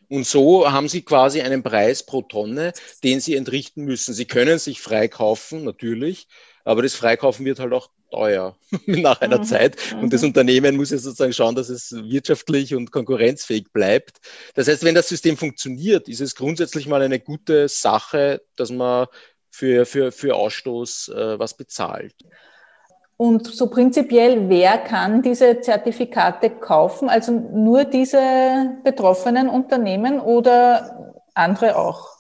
Und 0.09 0.27
so 0.27 0.71
haben 0.71 0.89
sie 0.89 1.03
quasi 1.03 1.41
einen 1.41 1.63
Preis 1.63 2.05
pro 2.05 2.23
Tonne, 2.23 2.73
den 3.03 3.21
sie 3.21 3.35
entrichten 3.35 3.85
müssen. 3.85 4.15
Sie 4.15 4.25
können 4.25 4.59
sich 4.59 4.81
freikaufen, 4.81 5.65
natürlich, 5.65 6.29
aber 6.65 6.83
das 6.83 6.95
Freikaufen 6.95 7.45
wird 7.45 7.59
halt 7.59 7.73
auch 7.73 7.91
teuer 8.11 8.57
nach 8.87 9.21
einer 9.21 9.39
mhm. 9.39 9.45
Zeit. 9.45 9.77
Und 10.01 10.13
das 10.13 10.23
mhm. 10.23 10.29
Unternehmen 10.29 10.77
muss 10.77 10.91
ja 10.91 10.99
sozusagen 10.99 11.33
schauen, 11.33 11.55
dass 11.55 11.69
es 11.69 11.93
wirtschaftlich 11.93 12.75
und 12.75 12.91
konkurrenzfähig 12.91 13.73
bleibt. 13.73 14.19
Das 14.55 14.69
heißt, 14.69 14.85
wenn 14.85 14.95
das 14.95 15.09
System 15.09 15.37
funktioniert, 15.37 16.09
ist 16.09 16.21
es 16.21 16.35
grundsätzlich 16.35 16.87
mal 16.87 17.03
eine 17.03 17.21
gute 17.21 17.69
Sache, 17.69 18.43
dass 18.57 18.71
man 18.71 19.07
für, 19.51 19.87
für, 19.87 20.13
für 20.13 20.35
Ausstoß 20.35 21.09
äh, 21.09 21.39
was 21.39 21.55
bezahlt. 21.55 22.15
Und 23.19 23.47
so 23.47 23.71
prinzipiell, 23.71 24.49
wer 24.51 24.77
kann 24.77 25.23
diese 25.23 25.61
Zertifikate 25.61 26.51
kaufen? 26.51 27.09
Also 27.09 27.33
nur 27.33 27.85
diese 27.85 28.77
betroffenen 28.85 29.49
Unternehmen 29.49 30.21
oder 30.21 31.15
andere 31.35 31.77
auch? 31.77 32.17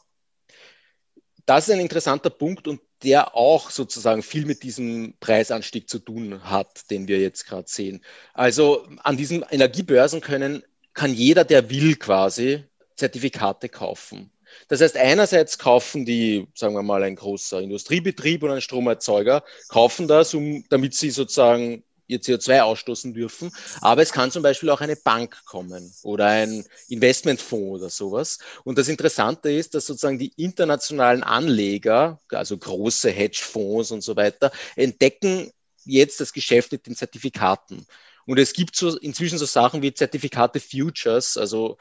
Das 1.45 1.69
ist 1.69 1.75
ein 1.75 1.81
interessanter 1.81 2.31
Punkt 2.31 2.66
und 2.66 2.81
der 3.02 3.36
auch 3.36 3.70
sozusagen 3.70 4.22
viel 4.22 4.46
mit 4.46 4.62
diesem 4.62 5.14
Preisanstieg 5.20 5.88
zu 5.88 5.98
tun 5.98 6.42
hat, 6.44 6.90
den 6.90 7.08
wir 7.08 7.18
jetzt 7.18 7.46
gerade 7.46 7.68
sehen. 7.68 8.02
Also 8.32 8.86
an 9.02 9.16
diesen 9.16 9.44
Energiebörsen 9.50 10.20
können, 10.20 10.62
kann 10.94 11.12
jeder, 11.12 11.44
der 11.44 11.68
will, 11.70 11.96
quasi 11.96 12.64
Zertifikate 12.96 13.68
kaufen. 13.68 14.30
Das 14.68 14.80
heißt, 14.80 14.96
einerseits 14.96 15.58
kaufen 15.58 16.06
die, 16.06 16.48
sagen 16.54 16.74
wir 16.74 16.82
mal, 16.82 17.02
ein 17.02 17.16
großer 17.16 17.60
Industriebetrieb 17.60 18.42
und 18.42 18.50
ein 18.50 18.60
Stromerzeuger, 18.60 19.44
kaufen 19.68 20.08
das, 20.08 20.32
um, 20.32 20.64
damit 20.70 20.94
sie 20.94 21.10
sozusagen 21.10 21.84
ihr 22.06 22.20
CO2 22.20 22.60
ausstoßen 22.60 23.14
dürfen. 23.14 23.50
Aber 23.80 24.02
es 24.02 24.12
kann 24.12 24.30
zum 24.30 24.42
Beispiel 24.42 24.70
auch 24.70 24.80
eine 24.80 24.96
Bank 24.96 25.44
kommen 25.44 25.92
oder 26.02 26.26
ein 26.26 26.64
Investmentfonds 26.88 27.80
oder 27.82 27.90
sowas. 27.90 28.38
Und 28.64 28.78
das 28.78 28.88
Interessante 28.88 29.50
ist, 29.50 29.75
dass 29.75 29.86
sozusagen 29.86 30.18
die 30.18 30.32
internationalen 30.36 31.22
Anleger, 31.22 32.20
also 32.30 32.56
große 32.56 33.10
Hedgefonds 33.10 33.90
und 33.90 34.02
so 34.02 34.16
weiter, 34.16 34.50
entdecken 34.76 35.50
jetzt 35.84 36.20
das 36.20 36.32
Geschäft 36.32 36.72
mit 36.72 36.86
den 36.86 36.96
Zertifikaten. 36.96 37.86
Und 38.26 38.38
es 38.38 38.52
gibt 38.52 38.76
so 38.76 38.96
inzwischen 38.98 39.38
so 39.38 39.46
Sachen 39.46 39.82
wie 39.82 39.94
Zertifikate 39.94 40.58
Futures, 40.58 41.36
also 41.36 41.78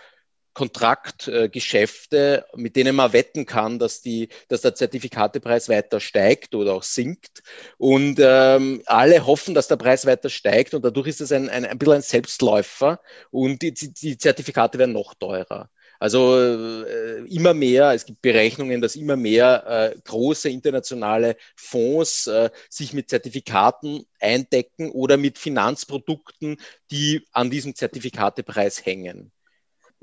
Kontraktgeschäfte, 0.55 2.45
äh, 2.51 2.57
mit 2.57 2.75
denen 2.75 2.95
man 2.95 3.13
wetten 3.13 3.45
kann, 3.45 3.77
dass, 3.77 4.01
die, 4.01 4.29
dass 4.47 4.61
der 4.61 4.73
Zertifikatepreis 4.73 5.69
weiter 5.69 5.99
steigt 5.99 6.55
oder 6.55 6.73
auch 6.73 6.83
sinkt. 6.83 7.43
Und 7.77 8.17
ähm, 8.19 8.81
alle 8.87 9.27
hoffen, 9.27 9.53
dass 9.53 9.67
der 9.67 9.75
Preis 9.75 10.07
weiter 10.07 10.29
steigt 10.29 10.73
und 10.73 10.83
dadurch 10.83 11.07
ist 11.07 11.21
es 11.21 11.31
ein, 11.31 11.49
ein, 11.49 11.65
ein 11.65 11.77
bisschen 11.77 11.95
ein 11.95 12.01
Selbstläufer 12.01 12.99
und 13.29 13.61
die, 13.61 13.73
die 13.73 14.17
Zertifikate 14.17 14.79
werden 14.79 14.93
noch 14.93 15.13
teurer. 15.13 15.69
Also 15.99 16.39
äh, 16.39 17.25
immer 17.27 17.53
mehr, 17.53 17.93
es 17.93 18.05
gibt 18.05 18.21
Berechnungen, 18.21 18.81
dass 18.81 18.95
immer 18.95 19.15
mehr 19.15 19.93
äh, 19.95 19.99
große 20.03 20.49
internationale 20.49 21.37
Fonds 21.55 22.27
äh, 22.27 22.49
sich 22.69 22.93
mit 22.93 23.09
Zertifikaten 23.09 24.05
eindecken 24.19 24.91
oder 24.91 25.17
mit 25.17 25.37
Finanzprodukten, 25.37 26.57
die 26.91 27.25
an 27.31 27.49
diesem 27.49 27.75
Zertifikatepreis 27.75 28.85
hängen. 28.85 29.31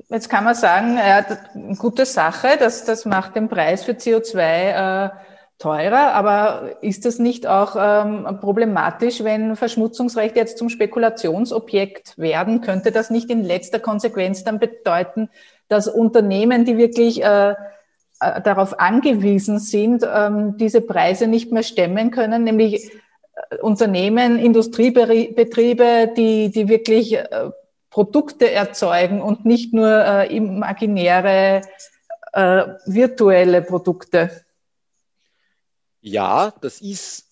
Jetzt 0.09 0.29
kann 0.29 0.45
man 0.45 0.55
sagen, 0.55 0.97
ja, 0.97 1.25
gute 1.79 2.07
Sache, 2.07 2.57
das, 2.59 2.85
das 2.85 3.05
macht 3.05 3.37
den 3.37 3.49
Preis 3.49 3.85
für 3.85 3.93
CO2 3.93 4.39
äh, 4.39 5.11
teurer, 5.59 6.13
aber 6.15 6.77
ist 6.83 7.05
das 7.05 7.19
nicht 7.19 7.47
auch 7.47 7.77
ähm, 7.79 8.39
problematisch, 8.41 9.23
wenn 9.23 9.55
Verschmutzungsrechte 9.55 10.39
jetzt 10.39 10.59
zum 10.59 10.69
Spekulationsobjekt 10.69 12.19
werden? 12.19 12.61
Könnte 12.63 12.91
das 12.91 13.11
nicht 13.11 13.31
in 13.31 13.45
letzter 13.45 13.79
Konsequenz 13.79 14.45
dann 14.45 14.59
bedeuten, 14.59 15.31
dass 15.69 15.89
Unternehmen, 15.89 16.65
die 16.65 16.77
wirklich 16.77 17.23
äh, 17.23 17.51
äh 17.51 17.55
darauf 18.43 18.81
angewiesen 18.81 19.61
sind, 19.61 20.05
ähm, 20.13 20.57
diese 20.57 20.81
Preise 20.81 21.29
nicht 21.29 21.53
mehr 21.53 21.63
stemmen 21.63 22.11
können, 22.11 22.45
nämlich 22.45 22.91
äh, 23.51 23.57
Unternehmen, 23.59 24.39
Industriebetriebe, 24.39 26.13
die, 26.17 26.51
die 26.51 26.69
wirklich 26.69 27.15
äh, 27.15 27.51
Produkte 27.93 28.51
erzeugen 28.51 29.21
und 29.21 29.45
nicht 29.45 29.75
nur 29.75 29.89
äh, 29.89 30.35
imaginäre 30.35 31.61
äh, 32.33 32.65
virtuelle 32.87 33.61
Produkte. 33.61 34.45
Ja, 36.01 36.55
das 36.63 36.81
ist 36.81 37.32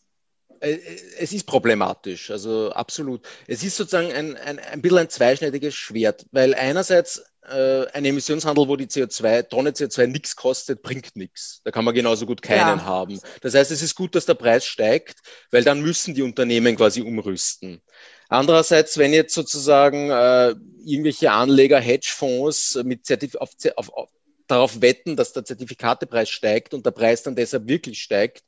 es 0.61 1.33
ist 1.33 1.47
problematisch, 1.47 2.31
also 2.31 2.71
absolut. 2.71 3.27
Es 3.47 3.63
ist 3.63 3.77
sozusagen 3.77 4.13
ein, 4.13 4.37
ein, 4.37 4.59
ein 4.59 4.83
bisschen 4.83 4.99
ein 4.99 5.09
zweischneidiges 5.09 5.75
Schwert, 5.75 6.27
weil 6.33 6.55
einerseits 6.55 7.23
äh, 7.49 7.87
ein 7.93 8.05
Emissionshandel, 8.05 8.69
wo 8.69 8.77
die 8.77 8.87
CO2, 8.87 9.49
Tonne 9.49 9.71
CO2 9.71 10.07
nichts 10.07 10.37
kostet, 10.37 10.83
bringt 10.83 11.17
nichts. 11.17 11.63
Da 11.65 11.71
kann 11.71 11.85
man 11.85 11.95
genauso 11.95 12.27
gut 12.27 12.43
keinen 12.43 12.79
ja. 12.79 12.85
haben. 12.85 13.19
Das 13.41 13.55
heißt, 13.55 13.71
es 13.71 13.81
ist 13.81 13.95
gut, 13.95 14.15
dass 14.15 14.27
der 14.27 14.35
Preis 14.35 14.67
steigt, 14.67 15.21
weil 15.51 15.65
dann 15.65 15.81
müssen 15.81 16.15
die 16.15 16.23
Unternehmen 16.23 16.77
quasi 16.77 17.01
umrüsten. 17.01 17.81
Andererseits, 18.29 18.99
wenn 18.99 19.13
jetzt 19.13 19.35
sozusagen 19.35 20.11
äh, 20.11 20.55
irgendwelche 20.85 21.33
Anleger, 21.33 21.81
Hedgefonds 21.81 22.79
mit 22.85 23.07
Zertif 23.07 23.35
auf, 23.35 23.51
auf, 23.77 23.93
auf, 23.93 24.11
darauf 24.47 24.81
wetten, 24.83 25.17
dass 25.17 25.33
der 25.33 25.45
Zertifikatepreis 25.45 26.29
steigt 26.29 26.75
und 26.75 26.85
der 26.85 26.91
Preis 26.91 27.23
dann 27.23 27.37
deshalb 27.37 27.69
wirklich 27.69 28.03
steigt, 28.03 28.43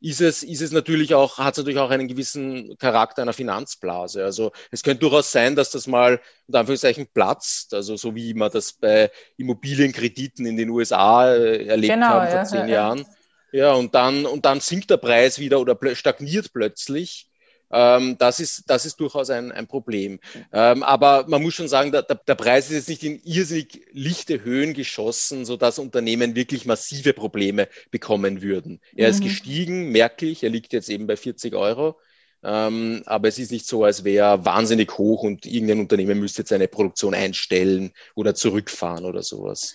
ist 0.00 0.20
es, 0.20 0.42
ist 0.42 0.60
es 0.60 0.72
natürlich 0.72 1.14
auch, 1.14 1.38
hat 1.38 1.54
es 1.54 1.58
natürlich 1.58 1.78
auch 1.78 1.90
einen 1.90 2.08
gewissen 2.08 2.76
Charakter 2.78 3.22
einer 3.22 3.32
Finanzblase. 3.32 4.24
Also 4.24 4.52
es 4.70 4.82
könnte 4.82 5.00
durchaus 5.00 5.32
sein, 5.32 5.56
dass 5.56 5.70
das 5.70 5.86
mal 5.86 6.20
unter 6.46 6.60
Anführungszeichen 6.60 7.06
platzt, 7.12 7.72
also 7.72 7.96
so 7.96 8.14
wie 8.14 8.34
man 8.34 8.50
das 8.50 8.74
bei 8.74 9.10
Immobilienkrediten 9.36 10.44
in 10.46 10.56
den 10.56 10.70
USA 10.70 11.34
äh, 11.34 11.66
erlebt 11.66 11.94
genau, 11.94 12.06
haben 12.06 12.26
vor 12.28 12.36
ja, 12.36 12.44
zehn 12.44 12.68
ja, 12.68 12.74
Jahren. 12.74 13.06
Ja, 13.52 13.72
und 13.72 13.94
dann, 13.94 14.26
und 14.26 14.44
dann 14.44 14.60
sinkt 14.60 14.90
der 14.90 14.98
Preis 14.98 15.38
wieder 15.38 15.60
oder 15.60 15.78
stagniert 15.94 16.52
plötzlich. 16.52 17.30
Ähm, 17.70 18.16
das, 18.18 18.40
ist, 18.40 18.64
das 18.68 18.86
ist 18.86 19.00
durchaus 19.00 19.30
ein, 19.30 19.52
ein 19.52 19.66
Problem. 19.66 20.20
Ähm, 20.52 20.82
aber 20.82 21.24
man 21.28 21.42
muss 21.42 21.54
schon 21.54 21.68
sagen, 21.68 21.92
der, 21.92 22.02
der, 22.02 22.34
Preis 22.34 22.70
ist 22.70 22.76
jetzt 22.76 22.88
nicht 22.88 23.02
in 23.02 23.20
irrsinnig 23.24 23.86
lichte 23.92 24.44
Höhen 24.44 24.74
geschossen, 24.74 25.44
sodass 25.44 25.78
Unternehmen 25.78 26.36
wirklich 26.36 26.64
massive 26.64 27.12
Probleme 27.12 27.68
bekommen 27.90 28.42
würden. 28.42 28.80
Er 28.94 29.08
mhm. 29.08 29.14
ist 29.14 29.22
gestiegen, 29.22 29.90
merklich, 29.90 30.44
er 30.44 30.50
liegt 30.50 30.72
jetzt 30.72 30.88
eben 30.88 31.06
bei 31.06 31.16
40 31.16 31.54
Euro. 31.54 31.96
Ähm, 32.44 33.02
aber 33.06 33.28
es 33.28 33.38
ist 33.38 33.50
nicht 33.50 33.66
so, 33.66 33.82
als 33.82 34.04
wäre 34.04 34.26
er 34.26 34.44
wahnsinnig 34.44 34.96
hoch 34.98 35.22
und 35.22 35.46
irgendein 35.46 35.80
Unternehmen 35.80 36.20
müsste 36.20 36.42
jetzt 36.42 36.50
seine 36.50 36.68
Produktion 36.68 37.14
einstellen 37.14 37.92
oder 38.14 38.34
zurückfahren 38.34 39.04
oder 39.04 39.22
sowas. 39.22 39.74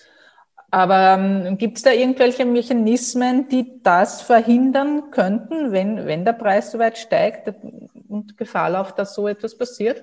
Aber 0.74 1.18
ähm, 1.18 1.58
gibt 1.58 1.76
es 1.76 1.82
da 1.82 1.90
irgendwelche 1.90 2.46
Mechanismen, 2.46 3.46
die 3.46 3.82
das 3.82 4.22
verhindern 4.22 5.10
könnten, 5.10 5.70
wenn, 5.70 6.06
wenn 6.06 6.24
der 6.24 6.32
Preis 6.32 6.72
so 6.72 6.78
weit 6.78 6.96
steigt 6.96 7.52
und 8.08 8.38
Gefahr 8.38 8.70
läuft, 8.70 8.98
dass 8.98 9.14
so 9.14 9.28
etwas 9.28 9.56
passiert? 9.56 10.02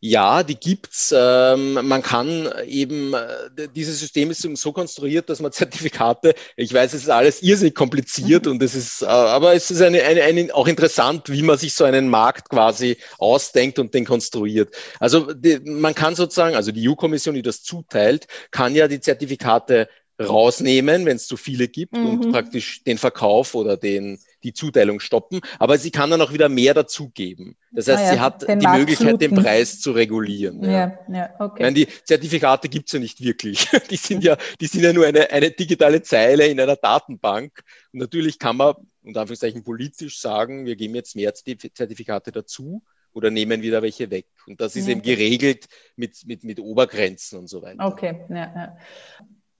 Ja, 0.00 0.42
die 0.42 0.54
gibt's. 0.54 1.14
Ähm, 1.16 1.74
man 1.74 2.02
kann 2.02 2.48
eben, 2.66 3.12
äh, 3.12 3.68
dieses 3.74 4.00
System 4.00 4.30
ist 4.30 4.40
so 4.40 4.72
konstruiert, 4.72 5.28
dass 5.28 5.40
man 5.40 5.52
Zertifikate, 5.52 6.34
ich 6.56 6.72
weiß, 6.72 6.94
es 6.94 7.02
ist 7.02 7.10
alles 7.10 7.42
irrsinnig 7.42 7.74
kompliziert 7.74 8.46
mhm. 8.46 8.52
und 8.52 8.62
es 8.62 8.74
ist, 8.74 9.02
äh, 9.02 9.06
aber 9.06 9.54
es 9.54 9.70
ist 9.70 9.82
eine, 9.82 10.02
eine, 10.02 10.22
eine, 10.22 10.54
auch 10.54 10.68
interessant, 10.68 11.28
wie 11.28 11.42
man 11.42 11.58
sich 11.58 11.74
so 11.74 11.84
einen 11.84 12.08
Markt 12.08 12.48
quasi 12.48 12.96
ausdenkt 13.18 13.78
und 13.78 13.92
den 13.92 14.06
konstruiert. 14.06 14.74
Also 14.98 15.34
die, 15.34 15.60
man 15.64 15.94
kann 15.94 16.14
sozusagen, 16.14 16.56
also 16.56 16.72
die 16.72 16.88
EU-Kommission, 16.88 17.34
die 17.34 17.42
das 17.42 17.62
zuteilt, 17.62 18.26
kann 18.50 18.74
ja 18.74 18.88
die 18.88 19.00
Zertifikate 19.00 19.88
rausnehmen, 20.20 21.06
wenn 21.06 21.16
es 21.16 21.26
zu 21.26 21.36
viele 21.36 21.68
gibt 21.68 21.94
mhm. 21.94 22.06
und 22.06 22.32
praktisch 22.32 22.84
den 22.84 22.98
Verkauf 22.98 23.54
oder 23.54 23.76
den, 23.76 24.18
die 24.42 24.52
Zuteilung 24.52 25.00
stoppen. 25.00 25.40
Aber 25.58 25.78
sie 25.78 25.90
kann 25.90 26.10
dann 26.10 26.20
auch 26.20 26.32
wieder 26.32 26.48
mehr 26.48 26.74
dazugeben. 26.74 27.56
Das 27.72 27.88
heißt, 27.88 27.98
ah 27.98 28.02
ja, 28.02 28.12
sie 28.12 28.20
hat 28.20 28.42
die 28.42 28.64
Markt 28.64 28.78
Möglichkeit, 28.78 29.08
fluten. 29.08 29.34
den 29.34 29.42
Preis 29.42 29.80
zu 29.80 29.92
regulieren. 29.92 30.62
Ja, 30.64 30.70
ja, 30.70 30.98
ja 31.08 31.34
okay. 31.38 31.62
Meine, 31.62 31.74
die 31.74 31.88
Zertifikate 32.04 32.68
gibt's 32.68 32.92
ja 32.92 32.98
nicht 32.98 33.22
wirklich. 33.22 33.68
Die 33.90 33.96
sind 33.96 34.24
ja, 34.24 34.36
die 34.60 34.66
sind 34.66 34.82
ja 34.82 34.92
nur 34.92 35.06
eine, 35.06 35.30
eine 35.30 35.50
digitale 35.50 36.02
Zeile 36.02 36.46
in 36.46 36.60
einer 36.60 36.76
Datenbank. 36.76 37.62
Und 37.92 38.00
natürlich 38.00 38.38
kann 38.38 38.56
man, 38.56 38.74
unter 39.02 39.20
Anführungszeichen, 39.20 39.64
politisch 39.64 40.20
sagen, 40.20 40.64
wir 40.66 40.76
geben 40.76 40.94
jetzt 40.94 41.16
mehr 41.16 41.34
Zertifikate 41.34 42.32
dazu 42.32 42.82
oder 43.12 43.30
nehmen 43.30 43.62
wieder 43.62 43.82
welche 43.82 44.10
weg. 44.10 44.26
Und 44.46 44.60
das 44.60 44.76
ist 44.76 44.86
ja. 44.86 44.92
eben 44.92 45.02
geregelt 45.02 45.66
mit, 45.96 46.26
mit, 46.26 46.44
mit 46.44 46.60
Obergrenzen 46.60 47.38
und 47.38 47.48
so 47.48 47.62
weiter. 47.62 47.84
Okay, 47.84 48.20
ja, 48.28 48.36
ja. 48.36 48.76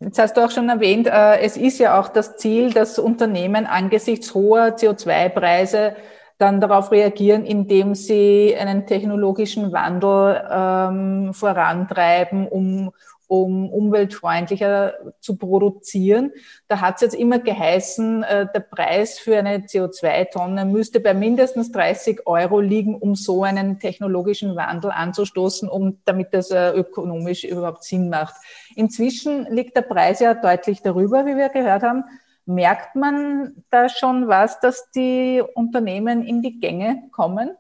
Jetzt 0.03 0.19
hast 0.19 0.37
du 0.37 0.45
auch 0.45 0.51
schon 0.51 0.69
erwähnt, 0.71 1.07
äh, 1.07 1.41
es 1.41 1.59
ist 1.59 1.79
ja 1.79 2.01
auch 2.01 2.09
das 2.09 2.37
Ziel, 2.39 2.73
dass 2.73 2.99
Unternehmen 2.99 3.67
angesichts 3.67 4.33
hoher 4.35 4.77
CO2-Preise 4.77 5.95
dann 6.39 6.59
darauf 6.61 6.91
reagieren, 6.91 7.45
indem 7.45 7.95
sie 7.95 8.57
einen 8.59 8.87
technologischen 8.87 9.73
Wandel 9.73 10.43
ähm, 10.51 11.35
vorantreiben, 11.35 12.49
um, 12.49 12.93
um 13.31 13.71
umweltfreundlicher 13.71 14.95
zu 15.21 15.37
produzieren. 15.37 16.33
Da 16.67 16.81
hat 16.81 16.97
es 16.97 17.03
jetzt 17.03 17.15
immer 17.15 17.39
geheißen, 17.39 18.25
äh, 18.25 18.47
der 18.53 18.59
Preis 18.59 19.21
für 19.21 19.39
eine 19.39 19.59
CO2-Tonne 19.59 20.65
müsste 20.65 20.99
bei 20.99 21.15
mindestens 21.15 21.71
30 21.71 22.27
Euro 22.27 22.59
liegen, 22.59 22.97
um 22.97 23.15
so 23.15 23.45
einen 23.45 23.79
technologischen 23.79 24.57
Wandel 24.57 24.91
anzustoßen, 24.91 25.69
um, 25.69 25.99
damit 26.05 26.35
das 26.35 26.51
äh, 26.51 26.71
ökonomisch 26.71 27.45
überhaupt 27.45 27.85
Sinn 27.85 28.11
macht. 28.11 28.35
Inzwischen 28.75 29.47
liegt 29.47 29.77
der 29.77 29.83
Preis 29.83 30.19
ja 30.19 30.35
deutlich 30.35 30.83
darüber, 30.83 31.25
wie 31.25 31.37
wir 31.37 31.51
gehört 31.51 31.85
haben. 31.85 32.03
Merkt 32.47 32.97
man 32.97 33.63
da 33.71 33.89
schon 33.89 34.27
was, 34.27 34.59
dass 34.59 34.91
die 34.91 35.41
Unternehmen 35.55 36.27
in 36.27 36.43
die 36.43 36.59
Gänge 36.59 37.05
kommen? 37.13 37.51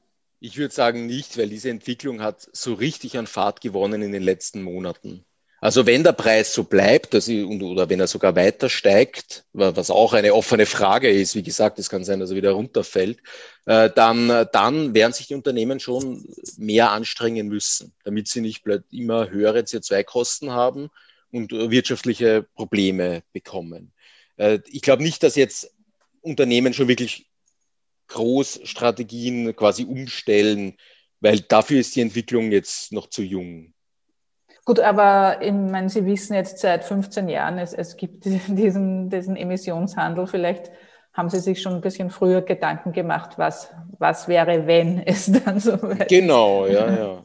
Ich 0.40 0.58
würde 0.58 0.74
sagen 0.74 1.06
nicht, 1.06 1.38
weil 1.38 1.48
diese 1.48 1.70
Entwicklung 1.70 2.22
hat 2.22 2.48
so 2.52 2.74
richtig 2.74 3.16
an 3.18 3.28
Fahrt 3.28 3.60
gewonnen 3.60 4.02
in 4.02 4.10
den 4.10 4.22
letzten 4.22 4.62
Monaten. 4.62 5.24
Also 5.60 5.84
wenn 5.84 6.02
der 6.02 6.12
Preis 6.12 6.54
so 6.54 6.64
bleibt 6.64 7.12
dass 7.12 7.28
ich, 7.28 7.44
oder 7.44 7.88
wenn 7.90 8.00
er 8.00 8.06
sogar 8.06 8.34
weiter 8.34 8.70
steigt, 8.70 9.44
was 9.52 9.90
auch 9.90 10.14
eine 10.14 10.32
offene 10.32 10.64
Frage 10.64 11.10
ist, 11.10 11.34
wie 11.34 11.42
gesagt, 11.42 11.78
es 11.78 11.90
kann 11.90 12.04
sein, 12.04 12.20
dass 12.20 12.30
er 12.30 12.36
wieder 12.36 12.52
runterfällt, 12.52 13.18
äh, 13.66 13.90
dann, 13.94 14.46
dann 14.52 14.94
werden 14.94 15.12
sich 15.12 15.26
die 15.26 15.34
Unternehmen 15.34 15.78
schon 15.78 16.24
mehr 16.56 16.90
anstrengen 16.92 17.48
müssen, 17.48 17.92
damit 18.04 18.28
sie 18.28 18.40
nicht 18.40 18.64
immer 18.90 19.28
höhere 19.28 19.60
CO2-Kosten 19.60 20.50
haben 20.50 20.88
und 21.30 21.52
wirtschaftliche 21.52 22.46
Probleme 22.54 23.22
bekommen. 23.32 23.92
Äh, 24.36 24.60
ich 24.66 24.82
glaube 24.82 25.02
nicht, 25.02 25.22
dass 25.22 25.36
jetzt 25.36 25.72
Unternehmen 26.22 26.72
schon 26.72 26.88
wirklich 26.88 27.26
Großstrategien 28.08 29.54
quasi 29.54 29.84
umstellen, 29.84 30.76
weil 31.20 31.40
dafür 31.40 31.80
ist 31.80 31.94
die 31.96 32.00
Entwicklung 32.00 32.50
jetzt 32.50 32.92
noch 32.92 33.08
zu 33.08 33.22
jung. 33.22 33.74
Gut, 34.64 34.78
aber 34.80 35.38
ich 35.42 35.52
meine, 35.52 35.88
Sie 35.88 36.04
wissen 36.06 36.34
jetzt 36.34 36.58
seit 36.58 36.84
15 36.84 37.28
Jahren, 37.28 37.58
es, 37.58 37.72
es 37.72 37.96
gibt 37.96 38.24
diesen, 38.48 39.08
diesen 39.10 39.36
Emissionshandel. 39.36 40.26
Vielleicht 40.26 40.70
haben 41.12 41.28
Sie 41.28 41.40
sich 41.40 41.60
schon 41.60 41.74
ein 41.74 41.80
bisschen 41.80 42.08
früher 42.10 42.40
Gedanken 42.40 42.92
gemacht, 42.92 43.30
was, 43.36 43.70
was 43.98 44.28
wäre, 44.28 44.66
wenn 44.66 45.02
es 45.06 45.30
dann 45.30 45.58
so 45.58 45.72
wäre? 45.82 46.06
Genau, 46.08 46.66
ja, 46.66 47.22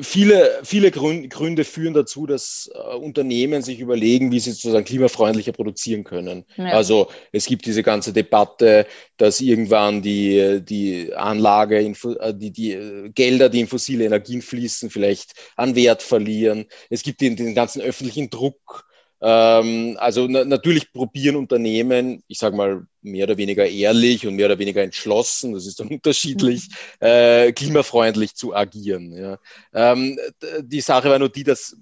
viele, 0.00 0.60
viele 0.64 0.90
Gründe 0.90 1.64
führen 1.64 1.94
dazu, 1.94 2.26
dass 2.26 2.70
äh, 2.74 2.96
Unternehmen 2.96 3.62
sich 3.62 3.78
überlegen, 3.78 4.32
wie 4.32 4.40
sie 4.40 4.50
sozusagen 4.50 4.84
klimafreundlicher 4.84 5.52
produzieren 5.52 6.02
können. 6.02 6.44
Ja. 6.56 6.66
Also 6.70 7.08
es 7.30 7.46
gibt 7.46 7.64
diese 7.66 7.84
ganze 7.84 8.12
Debatte, 8.12 8.86
dass 9.18 9.40
irgendwann 9.40 10.02
die, 10.02 10.60
die 10.62 11.14
Anlage, 11.14 11.78
äh, 11.78 12.34
die, 12.34 12.50
die 12.50 12.72
äh, 12.72 13.08
Gelder, 13.10 13.48
die 13.50 13.60
in 13.60 13.68
fossile 13.68 14.04
Energien 14.04 14.42
fließen, 14.42 14.90
vielleicht 14.90 15.32
an 15.56 15.76
Wert 15.76 16.02
verlieren. 16.02 16.66
Es 16.90 17.04
gibt 17.04 17.20
den, 17.20 17.36
den 17.36 17.54
ganzen 17.54 17.80
öffentlichen 17.82 18.30
Druck, 18.30 18.84
ähm, 19.26 19.96
also 19.98 20.26
na, 20.28 20.44
natürlich 20.44 20.92
probieren 20.92 21.36
Unternehmen, 21.36 22.22
ich 22.28 22.38
sage 22.38 22.54
mal, 22.54 22.86
mehr 23.00 23.24
oder 23.24 23.38
weniger 23.38 23.66
ehrlich 23.66 24.26
und 24.26 24.34
mehr 24.36 24.46
oder 24.46 24.58
weniger 24.58 24.82
entschlossen, 24.82 25.54
das 25.54 25.64
ist 25.64 25.80
dann 25.80 25.88
unterschiedlich, 25.90 26.68
mhm. 27.00 27.06
äh, 27.06 27.52
klimafreundlich 27.52 28.34
zu 28.34 28.54
agieren. 28.54 29.12
Ja. 29.12 29.38
Ähm, 29.72 30.18
die 30.60 30.82
Sache 30.82 31.08
war 31.08 31.18
nur 31.18 31.30
die, 31.30 31.42
dass 31.42 31.74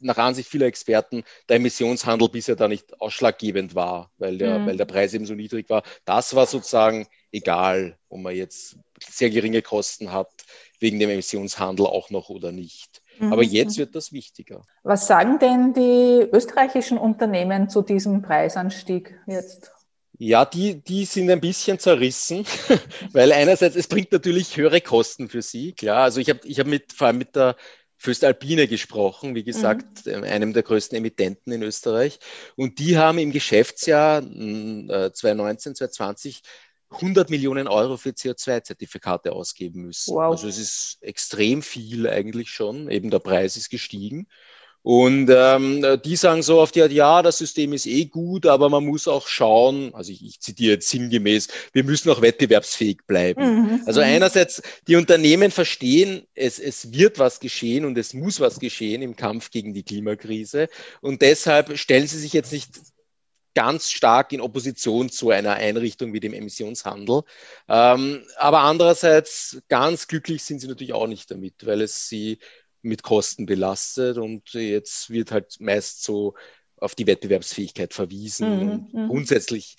nach 0.00 0.16
Ansicht 0.16 0.48
vieler 0.48 0.66
Experten 0.66 1.22
der 1.48 1.56
Emissionshandel 1.56 2.28
bisher 2.28 2.56
da 2.56 2.66
nicht 2.66 3.00
ausschlaggebend 3.00 3.76
war, 3.76 4.10
weil 4.18 4.38
der, 4.38 4.58
mhm. 4.58 4.66
weil 4.66 4.76
der 4.76 4.86
Preis 4.86 5.14
eben 5.14 5.26
so 5.26 5.34
niedrig 5.34 5.70
war. 5.70 5.84
Das 6.04 6.34
war 6.34 6.46
sozusagen 6.46 7.06
egal, 7.30 7.96
ob 8.08 8.18
man 8.20 8.34
jetzt 8.34 8.76
sehr 8.98 9.30
geringe 9.30 9.62
Kosten 9.62 10.10
hat, 10.10 10.30
wegen 10.80 10.98
dem 10.98 11.10
Emissionshandel 11.10 11.86
auch 11.86 12.10
noch 12.10 12.30
oder 12.30 12.50
nicht. 12.50 12.99
Aber 13.20 13.42
mhm. 13.42 13.50
jetzt 13.50 13.78
wird 13.78 13.94
das 13.94 14.12
wichtiger. 14.12 14.62
Was 14.82 15.06
sagen 15.06 15.38
denn 15.38 15.72
die 15.74 16.28
österreichischen 16.32 16.98
Unternehmen 16.98 17.68
zu 17.68 17.82
diesem 17.82 18.22
Preisanstieg 18.22 19.18
jetzt? 19.26 19.72
Ja, 20.18 20.44
die, 20.44 20.82
die 20.82 21.06
sind 21.06 21.30
ein 21.30 21.40
bisschen 21.40 21.78
zerrissen, 21.78 22.44
weil 23.12 23.32
einerseits, 23.32 23.74
es 23.74 23.88
bringt 23.88 24.12
natürlich 24.12 24.56
höhere 24.56 24.82
Kosten 24.82 25.28
für 25.30 25.40
sie, 25.40 25.72
klar. 25.72 26.02
Also 26.04 26.20
ich 26.20 26.28
habe 26.28 26.40
ich 26.44 26.60
hab 26.60 26.66
mit, 26.66 26.92
vor 26.92 27.06
allem 27.06 27.18
mit 27.18 27.34
der 27.34 27.56
Föstalpine 27.96 28.66
gesprochen, 28.66 29.34
wie 29.34 29.44
gesagt, 29.44 30.06
mhm. 30.06 30.24
einem 30.24 30.52
der 30.52 30.62
größten 30.62 30.96
Emittenten 30.96 31.52
in 31.52 31.62
Österreich. 31.62 32.18
Und 32.56 32.78
die 32.78 32.96
haben 32.96 33.18
im 33.18 33.30
Geschäftsjahr 33.30 34.22
2019, 34.22 35.70
hm, 35.70 35.76
2020 35.76 36.36
äh, 36.36 36.40
100 36.90 37.30
Millionen 37.30 37.68
Euro 37.68 37.96
für 37.96 38.10
CO2-Zertifikate 38.10 39.32
ausgeben 39.32 39.82
müssen. 39.82 40.14
Wow. 40.14 40.32
Also 40.32 40.48
es 40.48 40.58
ist 40.58 40.98
extrem 41.00 41.62
viel 41.62 42.08
eigentlich 42.08 42.50
schon. 42.50 42.90
Eben 42.90 43.10
der 43.10 43.20
Preis 43.20 43.56
ist 43.56 43.70
gestiegen. 43.70 44.26
Und 44.82 45.30
ähm, 45.30 45.84
die 46.04 46.16
sagen 46.16 46.42
so 46.42 46.58
auf 46.58 46.72
die 46.72 46.80
Art, 46.80 46.90
ja, 46.90 47.20
das 47.20 47.36
System 47.36 47.74
ist 47.74 47.84
eh 47.84 48.06
gut, 48.06 48.46
aber 48.46 48.70
man 48.70 48.86
muss 48.86 49.08
auch 49.08 49.28
schauen, 49.28 49.94
also 49.94 50.10
ich, 50.10 50.24
ich 50.24 50.40
zitiere 50.40 50.74
jetzt 50.74 50.88
sinngemäß, 50.88 51.48
wir 51.72 51.84
müssen 51.84 52.08
auch 52.10 52.22
wettbewerbsfähig 52.22 53.00
bleiben. 53.06 53.42
Mhm. 53.42 53.82
Also 53.84 54.00
mhm. 54.00 54.06
einerseits, 54.06 54.62
die 54.88 54.96
Unternehmen 54.96 55.50
verstehen, 55.50 56.22
es, 56.34 56.58
es 56.58 56.94
wird 56.94 57.18
was 57.18 57.40
geschehen 57.40 57.84
und 57.84 57.98
es 57.98 58.14
muss 58.14 58.40
was 58.40 58.58
geschehen 58.58 59.02
im 59.02 59.16
Kampf 59.16 59.50
gegen 59.50 59.74
die 59.74 59.82
Klimakrise. 59.82 60.68
Und 61.02 61.20
deshalb 61.20 61.76
stellen 61.76 62.06
sie 62.06 62.18
sich 62.18 62.32
jetzt 62.32 62.52
nicht 62.52 62.70
ganz 63.54 63.90
stark 63.90 64.32
in 64.32 64.40
Opposition 64.40 65.10
zu 65.10 65.30
einer 65.30 65.54
Einrichtung 65.54 66.12
wie 66.12 66.20
dem 66.20 66.34
Emissionshandel. 66.34 67.22
Ähm, 67.68 68.24
aber 68.36 68.60
andererseits 68.60 69.60
ganz 69.68 70.06
glücklich 70.06 70.44
sind 70.44 70.60
sie 70.60 70.68
natürlich 70.68 70.92
auch 70.92 71.06
nicht 71.06 71.30
damit, 71.30 71.66
weil 71.66 71.80
es 71.82 72.08
sie 72.08 72.38
mit 72.82 73.02
Kosten 73.02 73.46
belastet 73.46 74.16
und 74.16 74.52
jetzt 74.54 75.10
wird 75.10 75.32
halt 75.32 75.56
meist 75.60 76.02
so 76.02 76.34
auf 76.76 76.94
die 76.94 77.06
Wettbewerbsfähigkeit 77.06 77.92
verwiesen. 77.92 78.48
Mhm, 78.48 78.70
und 78.70 78.94
mhm. 78.94 79.08
grundsätzlich 79.08 79.76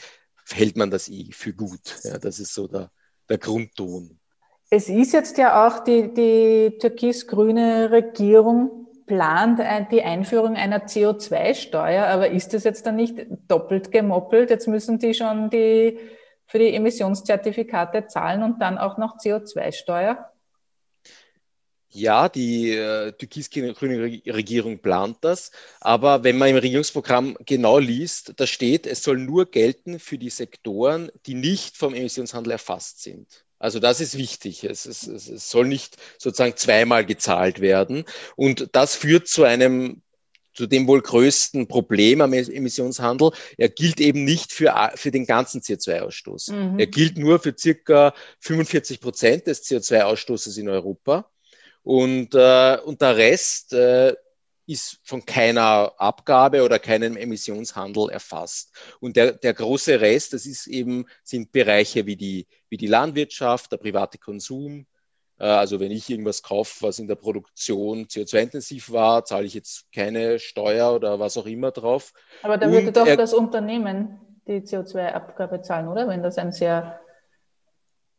hält 0.50 0.78
man 0.78 0.92
das 0.92 1.10
eh 1.10 1.32
für 1.32 1.54
gut. 1.54 2.00
Ja, 2.04 2.18
das 2.20 2.40
ist 2.40 2.54
so 2.54 2.68
der, 2.68 2.92
der 3.30 3.38
Grundton. 3.38 4.20
Es 4.70 4.88
ist 4.88 5.14
jetzt 5.14 5.38
ja 5.38 5.68
auch 5.68 5.84
die, 5.84 6.14
die 6.14 6.78
türkis-grüne 6.78 7.92
Regierung 7.92 8.81
plant 9.12 9.60
die 9.92 10.04
Einführung 10.04 10.56
einer 10.56 10.86
CO2-Steuer, 10.86 12.06
aber 12.06 12.30
ist 12.30 12.54
das 12.54 12.64
jetzt 12.64 12.86
dann 12.86 12.96
nicht 12.96 13.28
doppelt 13.50 13.92
gemoppelt? 13.92 14.50
Jetzt 14.50 14.70
müssen 14.70 15.00
die 15.00 15.14
schon 15.14 15.50
die 15.50 16.00
für 16.46 16.60
die 16.60 16.74
Emissionszertifikate 16.74 18.08
zahlen 18.08 18.42
und 18.42 18.62
dann 18.62 18.78
auch 18.78 18.98
noch 18.98 19.18
CO2-Steuer? 19.18 20.32
Ja, 21.94 22.30
die 22.30 22.72
äh, 22.72 23.12
türkis-grüne 23.12 24.02
Regierung 24.34 24.80
plant 24.80 25.18
das. 25.22 25.52
Aber 25.80 26.24
wenn 26.24 26.38
man 26.38 26.50
im 26.50 26.58
Regierungsprogramm 26.58 27.38
genau 27.46 27.80
liest, 27.80 28.34
da 28.38 28.48
steht, 28.48 28.88
es 28.88 29.04
soll 29.04 29.18
nur 29.18 29.52
gelten 29.52 30.00
für 30.00 30.18
die 30.18 30.30
Sektoren, 30.30 31.12
die 31.26 31.34
nicht 31.34 31.76
vom 31.76 31.94
Emissionshandel 31.94 32.54
erfasst 32.54 33.04
sind. 33.04 33.44
Also 33.60 33.80
das 33.80 34.02
ist 34.02 34.18
wichtig. 34.18 34.64
Es, 34.64 34.86
es, 34.86 35.06
es 35.06 35.50
soll 35.50 35.68
nicht 35.68 35.98
sozusagen 36.18 36.56
zweimal 36.56 37.06
gezahlt 37.06 37.62
werden. 37.62 38.06
Und 38.36 38.70
das 38.72 38.96
führt 38.96 39.28
zu 39.28 39.44
einem 39.44 40.02
zu 40.54 40.68
dem 40.68 40.88
wohl 40.88 41.02
größten 41.02 41.68
Problem 41.68 42.22
am 42.22 42.34
Emissionshandel. 42.34 43.32
Er 43.58 43.70
gilt 43.70 44.02
eben 44.02 44.24
nicht 44.24 44.52
für, 44.52 44.92
für 44.96 45.12
den 45.12 45.26
ganzen 45.26 45.62
CO2-Ausstoß. 45.62 46.54
Mhm. 46.54 46.80
Er 46.80 46.88
gilt 46.88 47.18
nur 47.18 47.40
für 47.40 47.56
circa 47.58 48.14
45 48.40 49.00
Prozent 49.00 49.48
des 49.48 49.64
CO2-Ausstoßes 49.64 50.60
in 50.60 50.68
Europa. 50.68 51.30
Und, 51.84 52.36
äh, 52.36 52.78
und 52.84 53.02
der 53.02 53.18
Rest 53.18 53.74
äh, 53.74 54.14
ist 54.68 55.00
von 55.04 55.26
keiner 55.26 55.92
Abgabe 55.98 56.64
oder 56.64 56.80
keinem 56.80 57.18
Emissionshandel 57.18 58.10
erfasst. 58.10 58.72
Und 59.00 59.16
der, 59.16 59.34
der 59.34 59.54
große 59.54 60.00
Rest, 60.00 60.34
das 60.34 60.46
ist 60.46 60.68
eben, 60.68 61.06
sind 61.24 61.52
Bereiche 61.52 62.06
wie 62.06 62.16
die, 62.16 62.48
wie 62.70 62.78
die 62.78 62.88
Landwirtschaft, 62.88 63.72
der 63.72 63.78
private 63.78 64.18
Konsum. 64.18 64.86
Äh, 65.40 65.46
also 65.46 65.80
wenn 65.80 65.92
ich 65.92 66.10
irgendwas 66.10 66.44
kaufe, 66.44 66.84
was 66.84 67.00
in 67.00 67.08
der 67.08 67.16
Produktion 67.16 68.06
CO2-intensiv 68.06 68.92
war, 68.92 69.26
zahle 69.26 69.46
ich 69.46 69.56
jetzt 69.56 69.92
keine 69.92 70.40
Steuer 70.40 70.94
oder 70.94 71.20
was 71.20 71.38
auch 71.38 71.48
immer 71.48 71.72
drauf. 71.72 72.14
Aber 72.44 72.58
da 72.58 72.72
würde 72.72 72.92
doch 72.92 73.06
das 73.06 73.34
Unternehmen 73.34 74.20
die 74.48 74.62
CO2-Abgabe 74.62 75.62
zahlen, 75.62 75.88
oder? 75.88 76.08
Wenn 76.08 76.24
das 76.24 76.38
ein 76.38 76.52
sehr, 76.52 77.00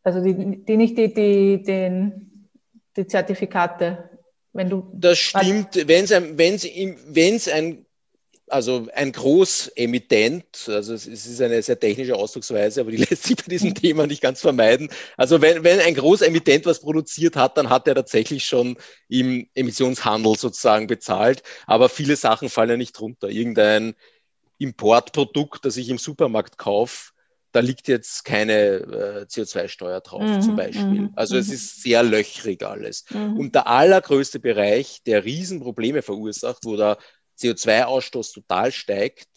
also 0.03 0.23
die, 0.23 0.65
die 0.65 0.77
nicht 0.77 0.99
die, 0.99 1.13
die, 1.15 1.63
den, 1.63 2.32
die 2.97 3.07
Zertifikate 3.07 4.11
wenn 4.53 4.69
du 4.69 4.91
das 4.95 5.19
stimmt, 5.19 5.89
wenn 5.89 6.05
es 6.05 6.13
ein, 6.13 6.37
wenn's, 6.37 6.67
wenn's 7.07 7.49
ein, 7.49 7.87
also 8.49 8.87
ein 8.93 9.13
Großemittent, 9.13 10.69
also 10.69 10.93
es 10.93 11.07
ist 11.07 11.41
eine 11.41 11.63
sehr 11.63 11.81
technische 11.81 12.15
Ausdrucksweise, 12.15 12.83
aber 12.83 12.91
die 12.91 12.97
lässt 13.09 13.25
sich 13.25 13.37
bei 13.37 13.45
diesem. 13.49 13.75
Thema 13.75 14.07
nicht 14.07 14.21
ganz 14.21 14.43
vermeiden. 14.43 14.91
Also 15.17 15.41
wenn, 15.41 15.65
wenn 15.65 15.81
ein 15.81 15.95
Großemittent 15.95 16.67
was 16.67 16.81
produziert 16.81 17.35
hat, 17.37 17.57
dann 17.57 17.71
hat 17.71 17.89
er 17.89 17.95
tatsächlich 17.95 18.45
schon 18.45 18.77
im 19.09 19.49
Emissionshandel 19.55 20.37
sozusagen 20.37 20.87
bezahlt, 20.87 21.43
aber 21.67 21.89
viele 21.89 22.17
Sachen 22.17 22.51
fallen 22.51 22.71
ja 22.71 22.77
nicht 22.77 22.93
drunter. 22.93 23.31
Irgendein 23.31 23.95
Importprodukt, 24.59 25.65
das 25.65 25.79
ich 25.79 25.89
im 25.89 25.99
Supermarkt 25.99 26.59
kaufe, 26.59 27.12
da 27.53 27.61
liegt 27.61 27.87
jetzt 27.87 28.25
keine 28.25 28.53
äh, 28.53 29.27
CO2-Steuer 29.29 30.01
drauf 30.01 30.23
mhm, 30.23 30.41
zum 30.41 30.57
Beispiel. 30.57 30.85
Mhm, 30.85 31.13
also 31.15 31.37
es 31.37 31.49
mhm. 31.49 31.55
ist 31.55 31.83
sehr 31.83 32.03
löchrig 32.03 32.65
alles. 32.65 33.05
Mhm. 33.11 33.39
Und 33.39 33.55
der 33.55 33.67
allergrößte 33.67 34.41
Bereich, 34.41 35.03
der 35.05 35.25
Riesenprobleme 35.25 36.03
verursacht, 36.03 36.65
wo 36.65 36.77
der 36.77 36.97
CO2-Ausstoß 37.39 38.33
total 38.33 38.73
steigt, 38.73 39.29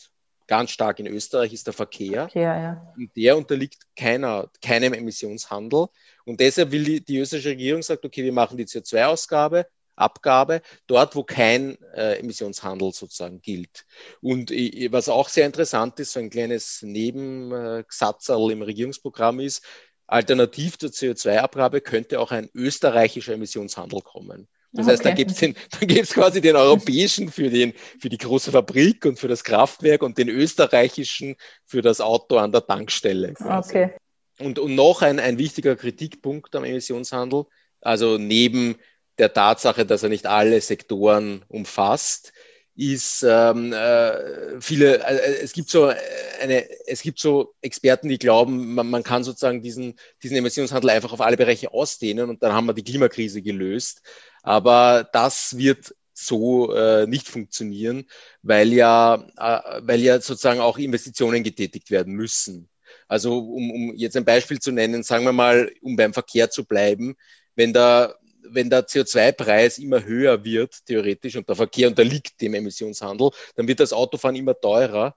ganz 0.48 0.72
stark 0.72 1.00
in 1.00 1.08
Österreich, 1.08 1.54
ist 1.54 1.68
der 1.68 1.74
Verkehr. 1.74 2.30
Verkehr 2.30 2.58
ja. 2.58 2.94
Und 2.96 3.16
der 3.18 3.36
unterliegt 3.36 3.84
keiner, 3.96 4.50
keinem 4.62 4.94
Emissionshandel. 4.94 5.88
Und 6.24 6.40
deshalb 6.40 6.72
will 6.72 6.84
die, 6.84 7.04
die 7.04 7.18
österreichische 7.18 7.50
Regierung 7.50 7.82
sagt, 7.82 8.06
okay, 8.06 8.24
wir 8.24 8.34
machen 8.34 8.58
die 8.58 8.66
CO2-Ausgabe, 8.66 9.68
Abgabe, 9.96 10.62
dort, 10.88 11.16
wo 11.16 11.24
kein 11.24 11.78
äh, 11.94 12.20
Emissionshandel 12.20 12.92
sozusagen 12.92 13.42
gilt. 13.42 13.86
Und 14.22 14.52
äh, 14.52 14.92
was 14.92 15.10
auch 15.10 15.30
sehr 15.30 15.46
interessant 15.46 16.00
ist, 16.00 16.14
so 16.14 16.20
ein 16.20 16.30
kleines 16.30 16.82
Nebensatzerl 16.82 18.52
im 18.52 18.62
Regierungsprogramm 18.62 19.40
ist, 19.40 19.64
alternativ 20.08 20.78
zur 20.78 20.90
CO2-Abgabe 20.90 21.82
könnte 21.82 22.20
auch 22.20 22.32
ein 22.32 22.50
österreichischer 22.54 23.34
Emissionshandel 23.34 24.02
kommen. 24.02 24.48
Das 24.76 24.86
okay. 24.86 24.94
heißt, 24.94 25.06
da 25.06 25.12
gibt 25.12 25.32
es 25.32 25.40
da 25.80 25.86
gibt's 25.86 26.14
quasi 26.14 26.42
den 26.42 26.56
europäischen 26.56 27.32
für, 27.32 27.50
den, 27.50 27.74
für 28.00 28.10
die 28.10 28.18
große 28.18 28.52
Fabrik 28.52 29.06
und 29.06 29.20
für 29.20 29.30
das 29.30 29.44
Kraftwerk 29.44 30.04
und 30.04 30.18
den 30.18 30.30
österreichischen 30.30 31.36
für 31.66 31.82
das 31.82 32.02
Auto 32.02 32.38
an 32.38 32.52
der 32.52 32.66
Tankstelle. 32.66 33.34
Quasi. 33.34 33.70
Okay. 33.70 33.94
Und, 34.40 34.60
und 34.60 34.76
noch 34.76 35.02
ein, 35.02 35.20
ein 35.20 35.38
wichtiger 35.38 35.78
Kritikpunkt 35.78 36.56
am 36.58 36.66
Emissionshandel, 36.66 37.46
also 37.80 38.18
neben 38.18 38.76
der 39.18 39.34
Tatsache, 39.34 39.86
dass 39.86 40.04
er 40.04 40.10
nicht 40.10 40.26
alle 40.26 40.60
Sektoren 40.62 41.44
umfasst, 41.48 42.34
ist 42.76 43.24
ähm, 43.28 43.72
äh, 43.72 44.60
viele, 44.60 45.00
äh, 45.00 45.42
es 45.42 45.54
gibt 45.54 45.70
so 45.70 45.94
eine, 46.42 46.66
es 46.88 47.02
gibt 47.02 47.20
so 47.20 47.54
Experten, 47.62 48.10
die 48.10 48.18
glauben, 48.18 48.74
man, 48.76 48.90
man 48.90 49.04
kann 49.04 49.24
sozusagen 49.24 49.62
diesen, 49.62 49.98
diesen 50.22 50.36
Emissionshandel 50.36 50.90
einfach 50.90 51.14
auf 51.14 51.22
alle 51.22 51.38
Bereiche 51.38 51.72
ausdehnen 51.74 52.30
und 52.30 52.44
dann 52.44 52.52
haben 52.52 52.68
wir 52.68 52.74
die 52.74 52.84
Klimakrise 52.84 53.42
gelöst. 53.42 54.02
Aber 54.44 55.08
das 55.14 55.58
wird 55.58 55.96
so 56.14 56.74
äh, 56.74 57.08
nicht 57.08 57.28
funktionieren, 57.30 58.06
weil 58.42 58.74
ja, 58.74 59.26
äh, 59.38 59.82
weil 59.84 60.02
ja 60.02 60.20
sozusagen 60.20 60.60
auch 60.60 60.78
Investitionen 60.78 61.44
getätigt 61.44 61.92
werden 61.92 62.14
müssen. 62.14 62.70
Also 63.08 63.38
um, 63.38 63.72
um 63.72 63.96
jetzt 63.96 64.18
ein 64.18 64.26
Beispiel 64.26 64.60
zu 64.60 64.72
nennen, 64.72 65.04
sagen 65.04 65.26
wir 65.26 65.34
mal, 65.34 65.72
um 65.82 65.96
beim 65.96 66.14
Verkehr 66.14 66.50
zu 66.50 66.66
bleiben, 66.66 67.16
wenn 67.56 67.72
da 67.72 68.16
wenn 68.50 68.70
der 68.70 68.88
CO2-Preis 68.88 69.78
immer 69.78 70.04
höher 70.04 70.44
wird, 70.44 70.86
theoretisch, 70.86 71.36
und 71.36 71.48
der 71.48 71.56
Verkehr 71.56 71.88
unterliegt 71.88 72.40
dem 72.42 72.54
Emissionshandel, 72.54 73.32
dann 73.56 73.68
wird 73.68 73.80
das 73.80 73.94
Autofahren 73.94 74.36
immer 74.36 74.60
teurer. 74.60 75.16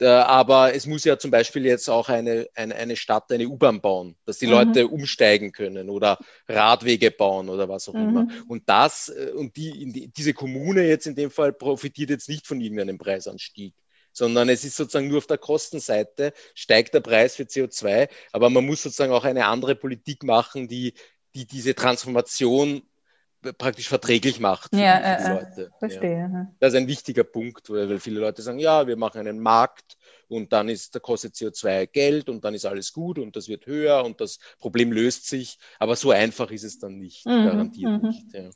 Äh, 0.00 0.06
aber 0.06 0.74
es 0.74 0.86
muss 0.86 1.04
ja 1.04 1.18
zum 1.18 1.30
Beispiel 1.30 1.66
jetzt 1.66 1.88
auch 1.88 2.08
eine, 2.08 2.48
eine, 2.54 2.74
eine 2.74 2.96
Stadt 2.96 3.30
eine 3.30 3.46
U-Bahn 3.46 3.80
bauen, 3.80 4.16
dass 4.24 4.38
die 4.38 4.46
mhm. 4.46 4.52
Leute 4.52 4.88
umsteigen 4.88 5.52
können 5.52 5.90
oder 5.90 6.18
Radwege 6.48 7.10
bauen 7.10 7.48
oder 7.48 7.68
was 7.68 7.88
auch 7.88 7.94
mhm. 7.94 8.08
immer. 8.08 8.28
Und 8.48 8.68
das, 8.68 9.08
äh, 9.10 9.32
und 9.34 9.56
die, 9.56 10.10
diese 10.16 10.32
Kommune 10.32 10.86
jetzt 10.86 11.06
in 11.06 11.14
dem 11.14 11.30
Fall 11.30 11.52
profitiert 11.52 12.10
jetzt 12.10 12.28
nicht 12.28 12.46
von 12.46 12.60
irgendeinem 12.60 12.98
Preisanstieg 12.98 13.74
sondern 14.12 14.48
es 14.48 14.64
ist 14.64 14.76
sozusagen 14.76 15.08
nur 15.08 15.18
auf 15.18 15.28
der 15.28 15.38
Kostenseite 15.38 16.32
steigt 16.54 16.94
der 16.94 17.00
Preis 17.00 17.36
für 17.36 17.44
CO2, 17.44 18.08
aber 18.32 18.50
man 18.50 18.66
muss 18.66 18.82
sozusagen 18.82 19.12
auch 19.12 19.24
eine 19.24 19.46
andere 19.46 19.76
Politik 19.76 20.24
machen, 20.24 20.66
die 20.66 20.94
die 21.34 21.46
diese 21.46 21.74
Transformation 21.74 22.82
praktisch 23.56 23.88
verträglich 23.88 24.38
macht 24.38 24.70
für 24.70 24.80
ja, 24.80 24.98
die 24.98 25.24
äh, 25.24 25.34
Leute. 25.34 25.70
Verstehe. 25.78 26.30
Ja. 26.32 26.46
Das 26.58 26.74
ist 26.74 26.78
ein 26.78 26.88
wichtiger 26.88 27.24
Punkt, 27.24 27.70
weil 27.70 27.98
viele 27.98 28.20
Leute 28.20 28.42
sagen, 28.42 28.58
ja, 28.58 28.86
wir 28.86 28.96
machen 28.96 29.20
einen 29.20 29.40
Markt 29.40 29.96
und 30.28 30.52
dann 30.52 30.68
ist, 30.68 30.94
da 30.94 30.98
kostet 30.98 31.34
CO2 31.34 31.86
Geld 31.86 32.28
und 32.28 32.44
dann 32.44 32.54
ist 32.54 32.66
alles 32.66 32.92
gut 32.92 33.18
und 33.18 33.36
das 33.36 33.48
wird 33.48 33.66
höher 33.66 34.04
und 34.04 34.20
das 34.20 34.38
Problem 34.58 34.92
löst 34.92 35.26
sich. 35.26 35.58
Aber 35.78 35.96
so 35.96 36.10
einfach 36.10 36.50
ist 36.50 36.64
es 36.64 36.78
dann 36.78 36.98
nicht, 36.98 37.24
mhm, 37.26 37.44
garantiert 37.44 38.02
mhm. 38.02 38.08
nicht. 38.08 38.32
Ja. 38.32 38.50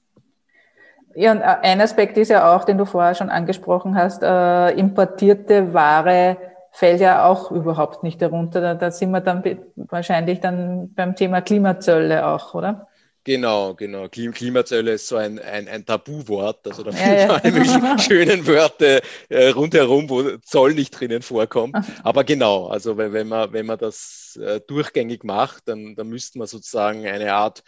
Ja, 1.16 1.32
und 1.32 1.40
äh, 1.40 1.44
ein 1.44 1.80
Aspekt 1.80 2.16
ist 2.18 2.28
ja 2.28 2.54
auch, 2.54 2.64
den 2.64 2.76
du 2.76 2.86
vorher 2.86 3.14
schon 3.14 3.30
angesprochen 3.30 3.96
hast, 3.96 4.22
äh, 4.22 4.70
importierte 4.70 5.72
Ware 5.72 6.36
fällt 6.74 7.00
ja 7.00 7.24
auch 7.24 7.50
überhaupt 7.52 8.02
nicht 8.02 8.20
darunter. 8.20 8.60
Da, 8.60 8.74
da 8.74 8.90
sind 8.90 9.12
wir 9.12 9.20
dann 9.20 9.44
wahrscheinlich 9.76 10.40
dann 10.40 10.92
beim 10.92 11.14
Thema 11.14 11.40
Klimazölle 11.40 12.26
auch, 12.26 12.52
oder? 12.52 12.88
Genau, 13.22 13.74
genau. 13.74 14.08
Klimazölle 14.08 14.92
ist 14.92 15.06
so 15.06 15.16
ein, 15.16 15.38
ein, 15.38 15.68
ein 15.68 15.86
Tabuwort. 15.86 16.66
Also 16.66 16.82
da 16.82 16.90
ja, 16.90 17.14
ja. 17.14 17.28
alle 17.42 17.52
möglichen 17.52 17.98
schönen 18.00 18.46
Wörter 18.48 19.00
äh, 19.28 19.48
rundherum, 19.50 20.10
wo 20.10 20.36
Zoll 20.38 20.74
nicht 20.74 20.90
drinnen 20.90 21.22
vorkommt. 21.22 21.76
Aber 22.02 22.24
genau, 22.24 22.66
also 22.66 22.98
wenn, 22.98 23.12
wenn, 23.12 23.28
man, 23.28 23.52
wenn 23.52 23.66
man 23.66 23.78
das 23.78 24.36
äh, 24.42 24.60
durchgängig 24.66 25.22
macht, 25.22 25.68
dann, 25.68 25.94
dann 25.94 26.08
müsste 26.08 26.38
man 26.38 26.48
sozusagen 26.48 27.06
eine 27.06 27.34
Art 27.34 27.62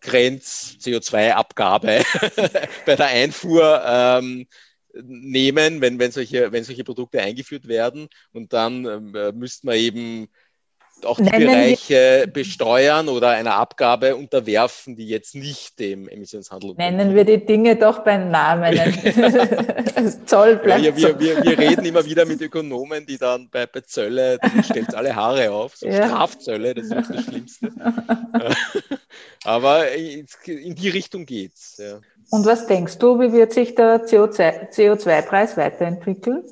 Grenz-CO2-Abgabe 0.00 2.02
bei 2.86 2.96
der 2.96 3.06
Einfuhr 3.06 3.82
ähm, 3.86 4.46
nehmen, 4.94 5.80
wenn, 5.80 5.98
wenn, 5.98 6.10
solche, 6.10 6.52
wenn 6.52 6.64
solche 6.64 6.84
Produkte 6.84 7.20
eingeführt 7.20 7.68
werden. 7.68 8.08
Und 8.32 8.52
dann 8.52 9.14
äh, 9.14 9.32
müsste 9.32 9.66
man 9.66 9.76
eben 9.76 10.28
auch 11.04 11.16
die 11.16 11.24
Nennen 11.24 11.46
Bereiche 11.46 12.30
besteuern 12.32 13.08
oder 13.08 13.30
einer 13.30 13.54
Abgabe 13.54 14.16
unterwerfen, 14.16 14.96
die 14.96 15.08
jetzt 15.08 15.34
nicht 15.34 15.78
dem 15.78 16.08
Emissionshandel 16.08 16.74
Nennen 16.74 17.14
wir 17.14 17.24
die 17.24 17.44
Dinge 17.44 17.76
doch 17.76 18.00
beim 18.00 18.30
Namen. 18.30 18.72
Zoll 20.26 20.56
bleibt 20.56 20.84
ja, 20.84 20.96
wir, 20.96 21.18
wir, 21.18 21.42
wir, 21.42 21.58
reden 21.58 21.84
immer 21.84 22.04
wieder 22.04 22.24
mit 22.24 22.40
Ökonomen, 22.40 23.06
die 23.06 23.18
dann 23.18 23.48
bei, 23.50 23.66
bei 23.66 23.80
Zölle, 23.80 24.38
stellt 24.64 24.94
alle 24.94 25.14
Haare 25.14 25.50
auf, 25.50 25.76
so 25.76 25.86
ja. 25.86 26.06
Strafzölle, 26.06 26.74
das 26.74 26.86
ist 26.86 27.10
das 27.10 27.24
Schlimmste. 27.24 27.72
Aber 29.44 29.90
in 29.92 30.74
die 30.74 30.88
Richtung 30.88 31.26
geht's. 31.26 31.78
Ja. 31.78 32.00
Und 32.30 32.46
was 32.46 32.66
denkst 32.66 32.98
du, 32.98 33.20
wie 33.20 33.32
wird 33.32 33.52
sich 33.52 33.74
der 33.74 34.06
CO2-Preis 34.06 35.56
weiterentwickeln? 35.56 36.44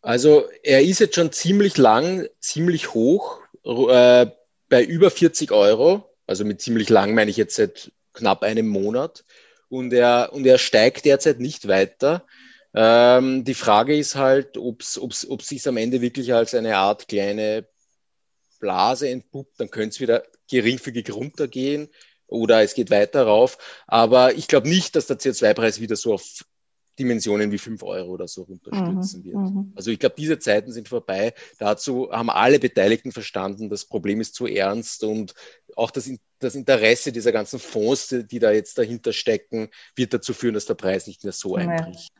Also 0.00 0.44
er 0.62 0.82
ist 0.82 1.00
jetzt 1.00 1.16
schon 1.16 1.32
ziemlich 1.32 1.76
lang, 1.76 2.28
ziemlich 2.40 2.94
hoch, 2.94 3.40
äh, 3.64 4.26
bei 4.68 4.84
über 4.84 5.10
40 5.10 5.52
Euro. 5.52 6.04
Also 6.26 6.44
mit 6.44 6.60
ziemlich 6.60 6.88
lang 6.88 7.14
meine 7.14 7.30
ich 7.30 7.36
jetzt 7.36 7.56
seit 7.56 7.92
knapp 8.12 8.42
einem 8.42 8.68
Monat. 8.68 9.24
Und 9.68 9.92
er, 9.92 10.30
und 10.32 10.46
er 10.46 10.58
steigt 10.58 11.04
derzeit 11.04 11.40
nicht 11.40 11.68
weiter. 11.68 12.24
Ähm, 12.74 13.44
die 13.44 13.54
Frage 13.54 13.96
ist 13.96 14.14
halt, 14.14 14.56
ob 14.56 14.82
es 14.82 15.26
sich 15.40 15.66
am 15.66 15.76
Ende 15.76 16.00
wirklich 16.00 16.32
als 16.32 16.54
eine 16.54 16.76
Art 16.76 17.08
kleine 17.08 17.66
Blase 18.60 19.08
entpuppt, 19.08 19.60
dann 19.60 19.70
könnte 19.70 19.90
es 19.90 20.00
wieder 20.00 20.24
geringfügig 20.48 21.12
runtergehen 21.12 21.88
oder 22.28 22.62
es 22.62 22.74
geht 22.74 22.90
weiter 22.90 23.24
rauf. 23.24 23.58
Aber 23.86 24.34
ich 24.34 24.46
glaube 24.46 24.68
nicht, 24.68 24.94
dass 24.94 25.06
der 25.06 25.18
CO2-Preis 25.18 25.80
wieder 25.80 25.96
so 25.96 26.14
auf 26.14 26.22
Dimensionen 26.98 27.52
wie 27.52 27.58
5 27.58 27.82
Euro 27.82 28.10
oder 28.10 28.28
so 28.28 28.42
runterstürzen 28.42 29.20
mhm, 29.20 29.24
wird. 29.24 29.36
Mhm. 29.36 29.72
Also 29.76 29.90
ich 29.90 29.98
glaube, 29.98 30.16
diese 30.18 30.38
Zeiten 30.38 30.72
sind 30.72 30.88
vorbei. 30.88 31.32
Dazu 31.58 32.10
haben 32.10 32.30
alle 32.30 32.58
Beteiligten 32.58 33.12
verstanden, 33.12 33.68
das 33.68 33.84
Problem 33.84 34.20
ist 34.20 34.34
zu 34.34 34.46
ernst 34.46 35.04
und 35.04 35.34
auch 35.76 35.90
das, 35.90 36.10
das 36.40 36.54
Interesse 36.54 37.12
dieser 37.12 37.32
ganzen 37.32 37.58
Fonds, 37.58 38.08
die, 38.08 38.26
die 38.26 38.38
da 38.38 38.50
jetzt 38.50 38.78
dahinter 38.78 39.12
stecken, 39.12 39.70
wird 39.94 40.12
dazu 40.12 40.32
führen, 40.32 40.54
dass 40.54 40.66
der 40.66 40.74
Preis 40.74 41.06
nicht 41.06 41.22
mehr 41.22 41.32
so 41.32 41.54
einbricht. 41.54 42.10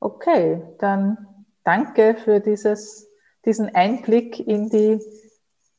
Okay, 0.00 0.62
dann 0.78 1.16
danke 1.62 2.16
für 2.16 2.40
dieses, 2.40 3.08
diesen 3.44 3.74
Einblick 3.74 4.40
in 4.40 4.68
die, 4.68 4.98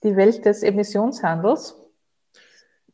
die 0.03 0.15
Welt 0.15 0.45
des 0.45 0.63
Emissionshandels. 0.63 1.75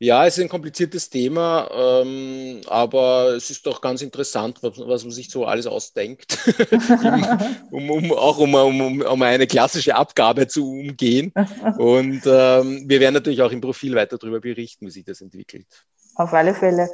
Ja, 0.04 0.26
es 0.26 0.36
ist 0.36 0.44
ein 0.44 0.50
kompliziertes 0.50 1.12
Thema, 1.12 1.70
ähm, 1.72 2.62
aber 2.66 3.36
es 3.36 3.52
ist 3.52 3.68
doch 3.68 3.82
ganz 3.82 4.02
interessant, 4.02 4.58
was, 4.64 4.80
was 4.80 5.04
man 5.04 5.12
sich 5.12 5.30
so 5.30 5.46
alles 5.46 5.68
ausdenkt, 5.68 6.40
um, 7.72 7.88
um, 7.92 8.12
auch 8.12 8.40
um, 8.40 8.56
um, 8.56 9.02
um, 9.04 9.22
eine 9.22 9.46
klassische 9.46 9.94
Abgabe 9.94 10.48
zu 10.48 10.72
umgehen. 10.72 11.32
Und 11.78 12.24
ähm, 12.26 12.86
wir 12.88 13.00
werden 13.00 13.14
natürlich 13.14 13.44
auch 13.44 13.52
im 13.52 13.62
Profil 13.62 13.94
weiter 13.94 14.18
darüber 14.18 14.40
berichten, 14.40 14.88
wie 14.88 14.90
sich 14.90 15.06
das 15.06 15.22
entwickelt. 15.22 15.68
Auf 16.16 16.34
alle 16.34 16.56
Fälle. 16.56 16.90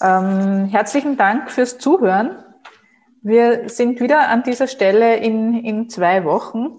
Ähm, 0.00 0.66
herzlichen 0.66 1.16
Dank 1.16 1.50
fürs 1.50 1.78
Zuhören. 1.78 2.44
Wir 3.22 3.68
sind 3.70 3.98
wieder 3.98 4.28
an 4.28 4.44
dieser 4.44 4.68
Stelle 4.68 5.16
in, 5.16 5.64
in 5.64 5.90
zwei 5.90 6.24
Wochen. 6.24 6.78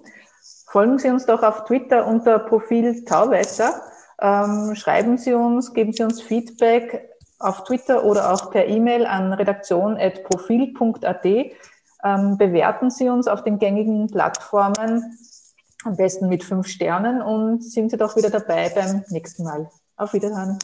Folgen 0.71 0.97
Sie 0.97 1.09
uns 1.09 1.25
doch 1.25 1.43
auf 1.43 1.65
Twitter 1.65 2.07
unter 2.07 2.39
Profil 2.39 3.03
Tauwetter. 3.03 3.81
Ähm, 4.23 4.75
schreiben 4.75 5.17
Sie 5.17 5.33
uns, 5.33 5.73
geben 5.73 5.91
Sie 5.91 6.01
uns 6.03 6.21
Feedback 6.21 7.09
auf 7.39 7.65
Twitter 7.65 8.05
oder 8.05 8.31
auch 8.31 8.51
per 8.51 8.65
E-Mail 8.67 9.05
an 9.05 9.33
redaktion.profil.at. 9.33 11.25
Ähm, 11.25 12.37
bewerten 12.37 12.89
Sie 12.89 13.09
uns 13.09 13.27
auf 13.27 13.43
den 13.43 13.59
gängigen 13.59 14.07
Plattformen, 14.07 15.17
am 15.83 15.97
besten 15.97 16.29
mit 16.29 16.45
fünf 16.45 16.67
Sternen 16.67 17.21
und 17.21 17.61
sind 17.61 17.91
Sie 17.91 17.97
doch 17.97 18.15
wieder 18.15 18.29
dabei 18.29 18.69
beim 18.69 19.03
nächsten 19.09 19.43
Mal. 19.43 19.69
Auf 19.97 20.13
Wiederhören. 20.13 20.57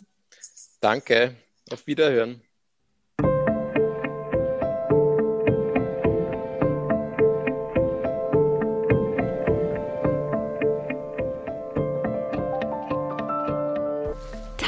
Danke, 0.80 1.36
auf 1.70 1.86
Wiederhören. 1.86 2.42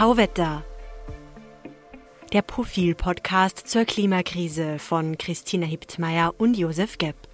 Tauwetter. 0.01 0.63
Der 2.33 2.41
Profil-Podcast 2.41 3.67
zur 3.67 3.85
Klimakrise 3.85 4.79
von 4.79 5.15
Christina 5.19 5.67
Hiptmeier 5.67 6.33
und 6.39 6.57
Josef 6.57 6.97
Gepp. 6.97 7.30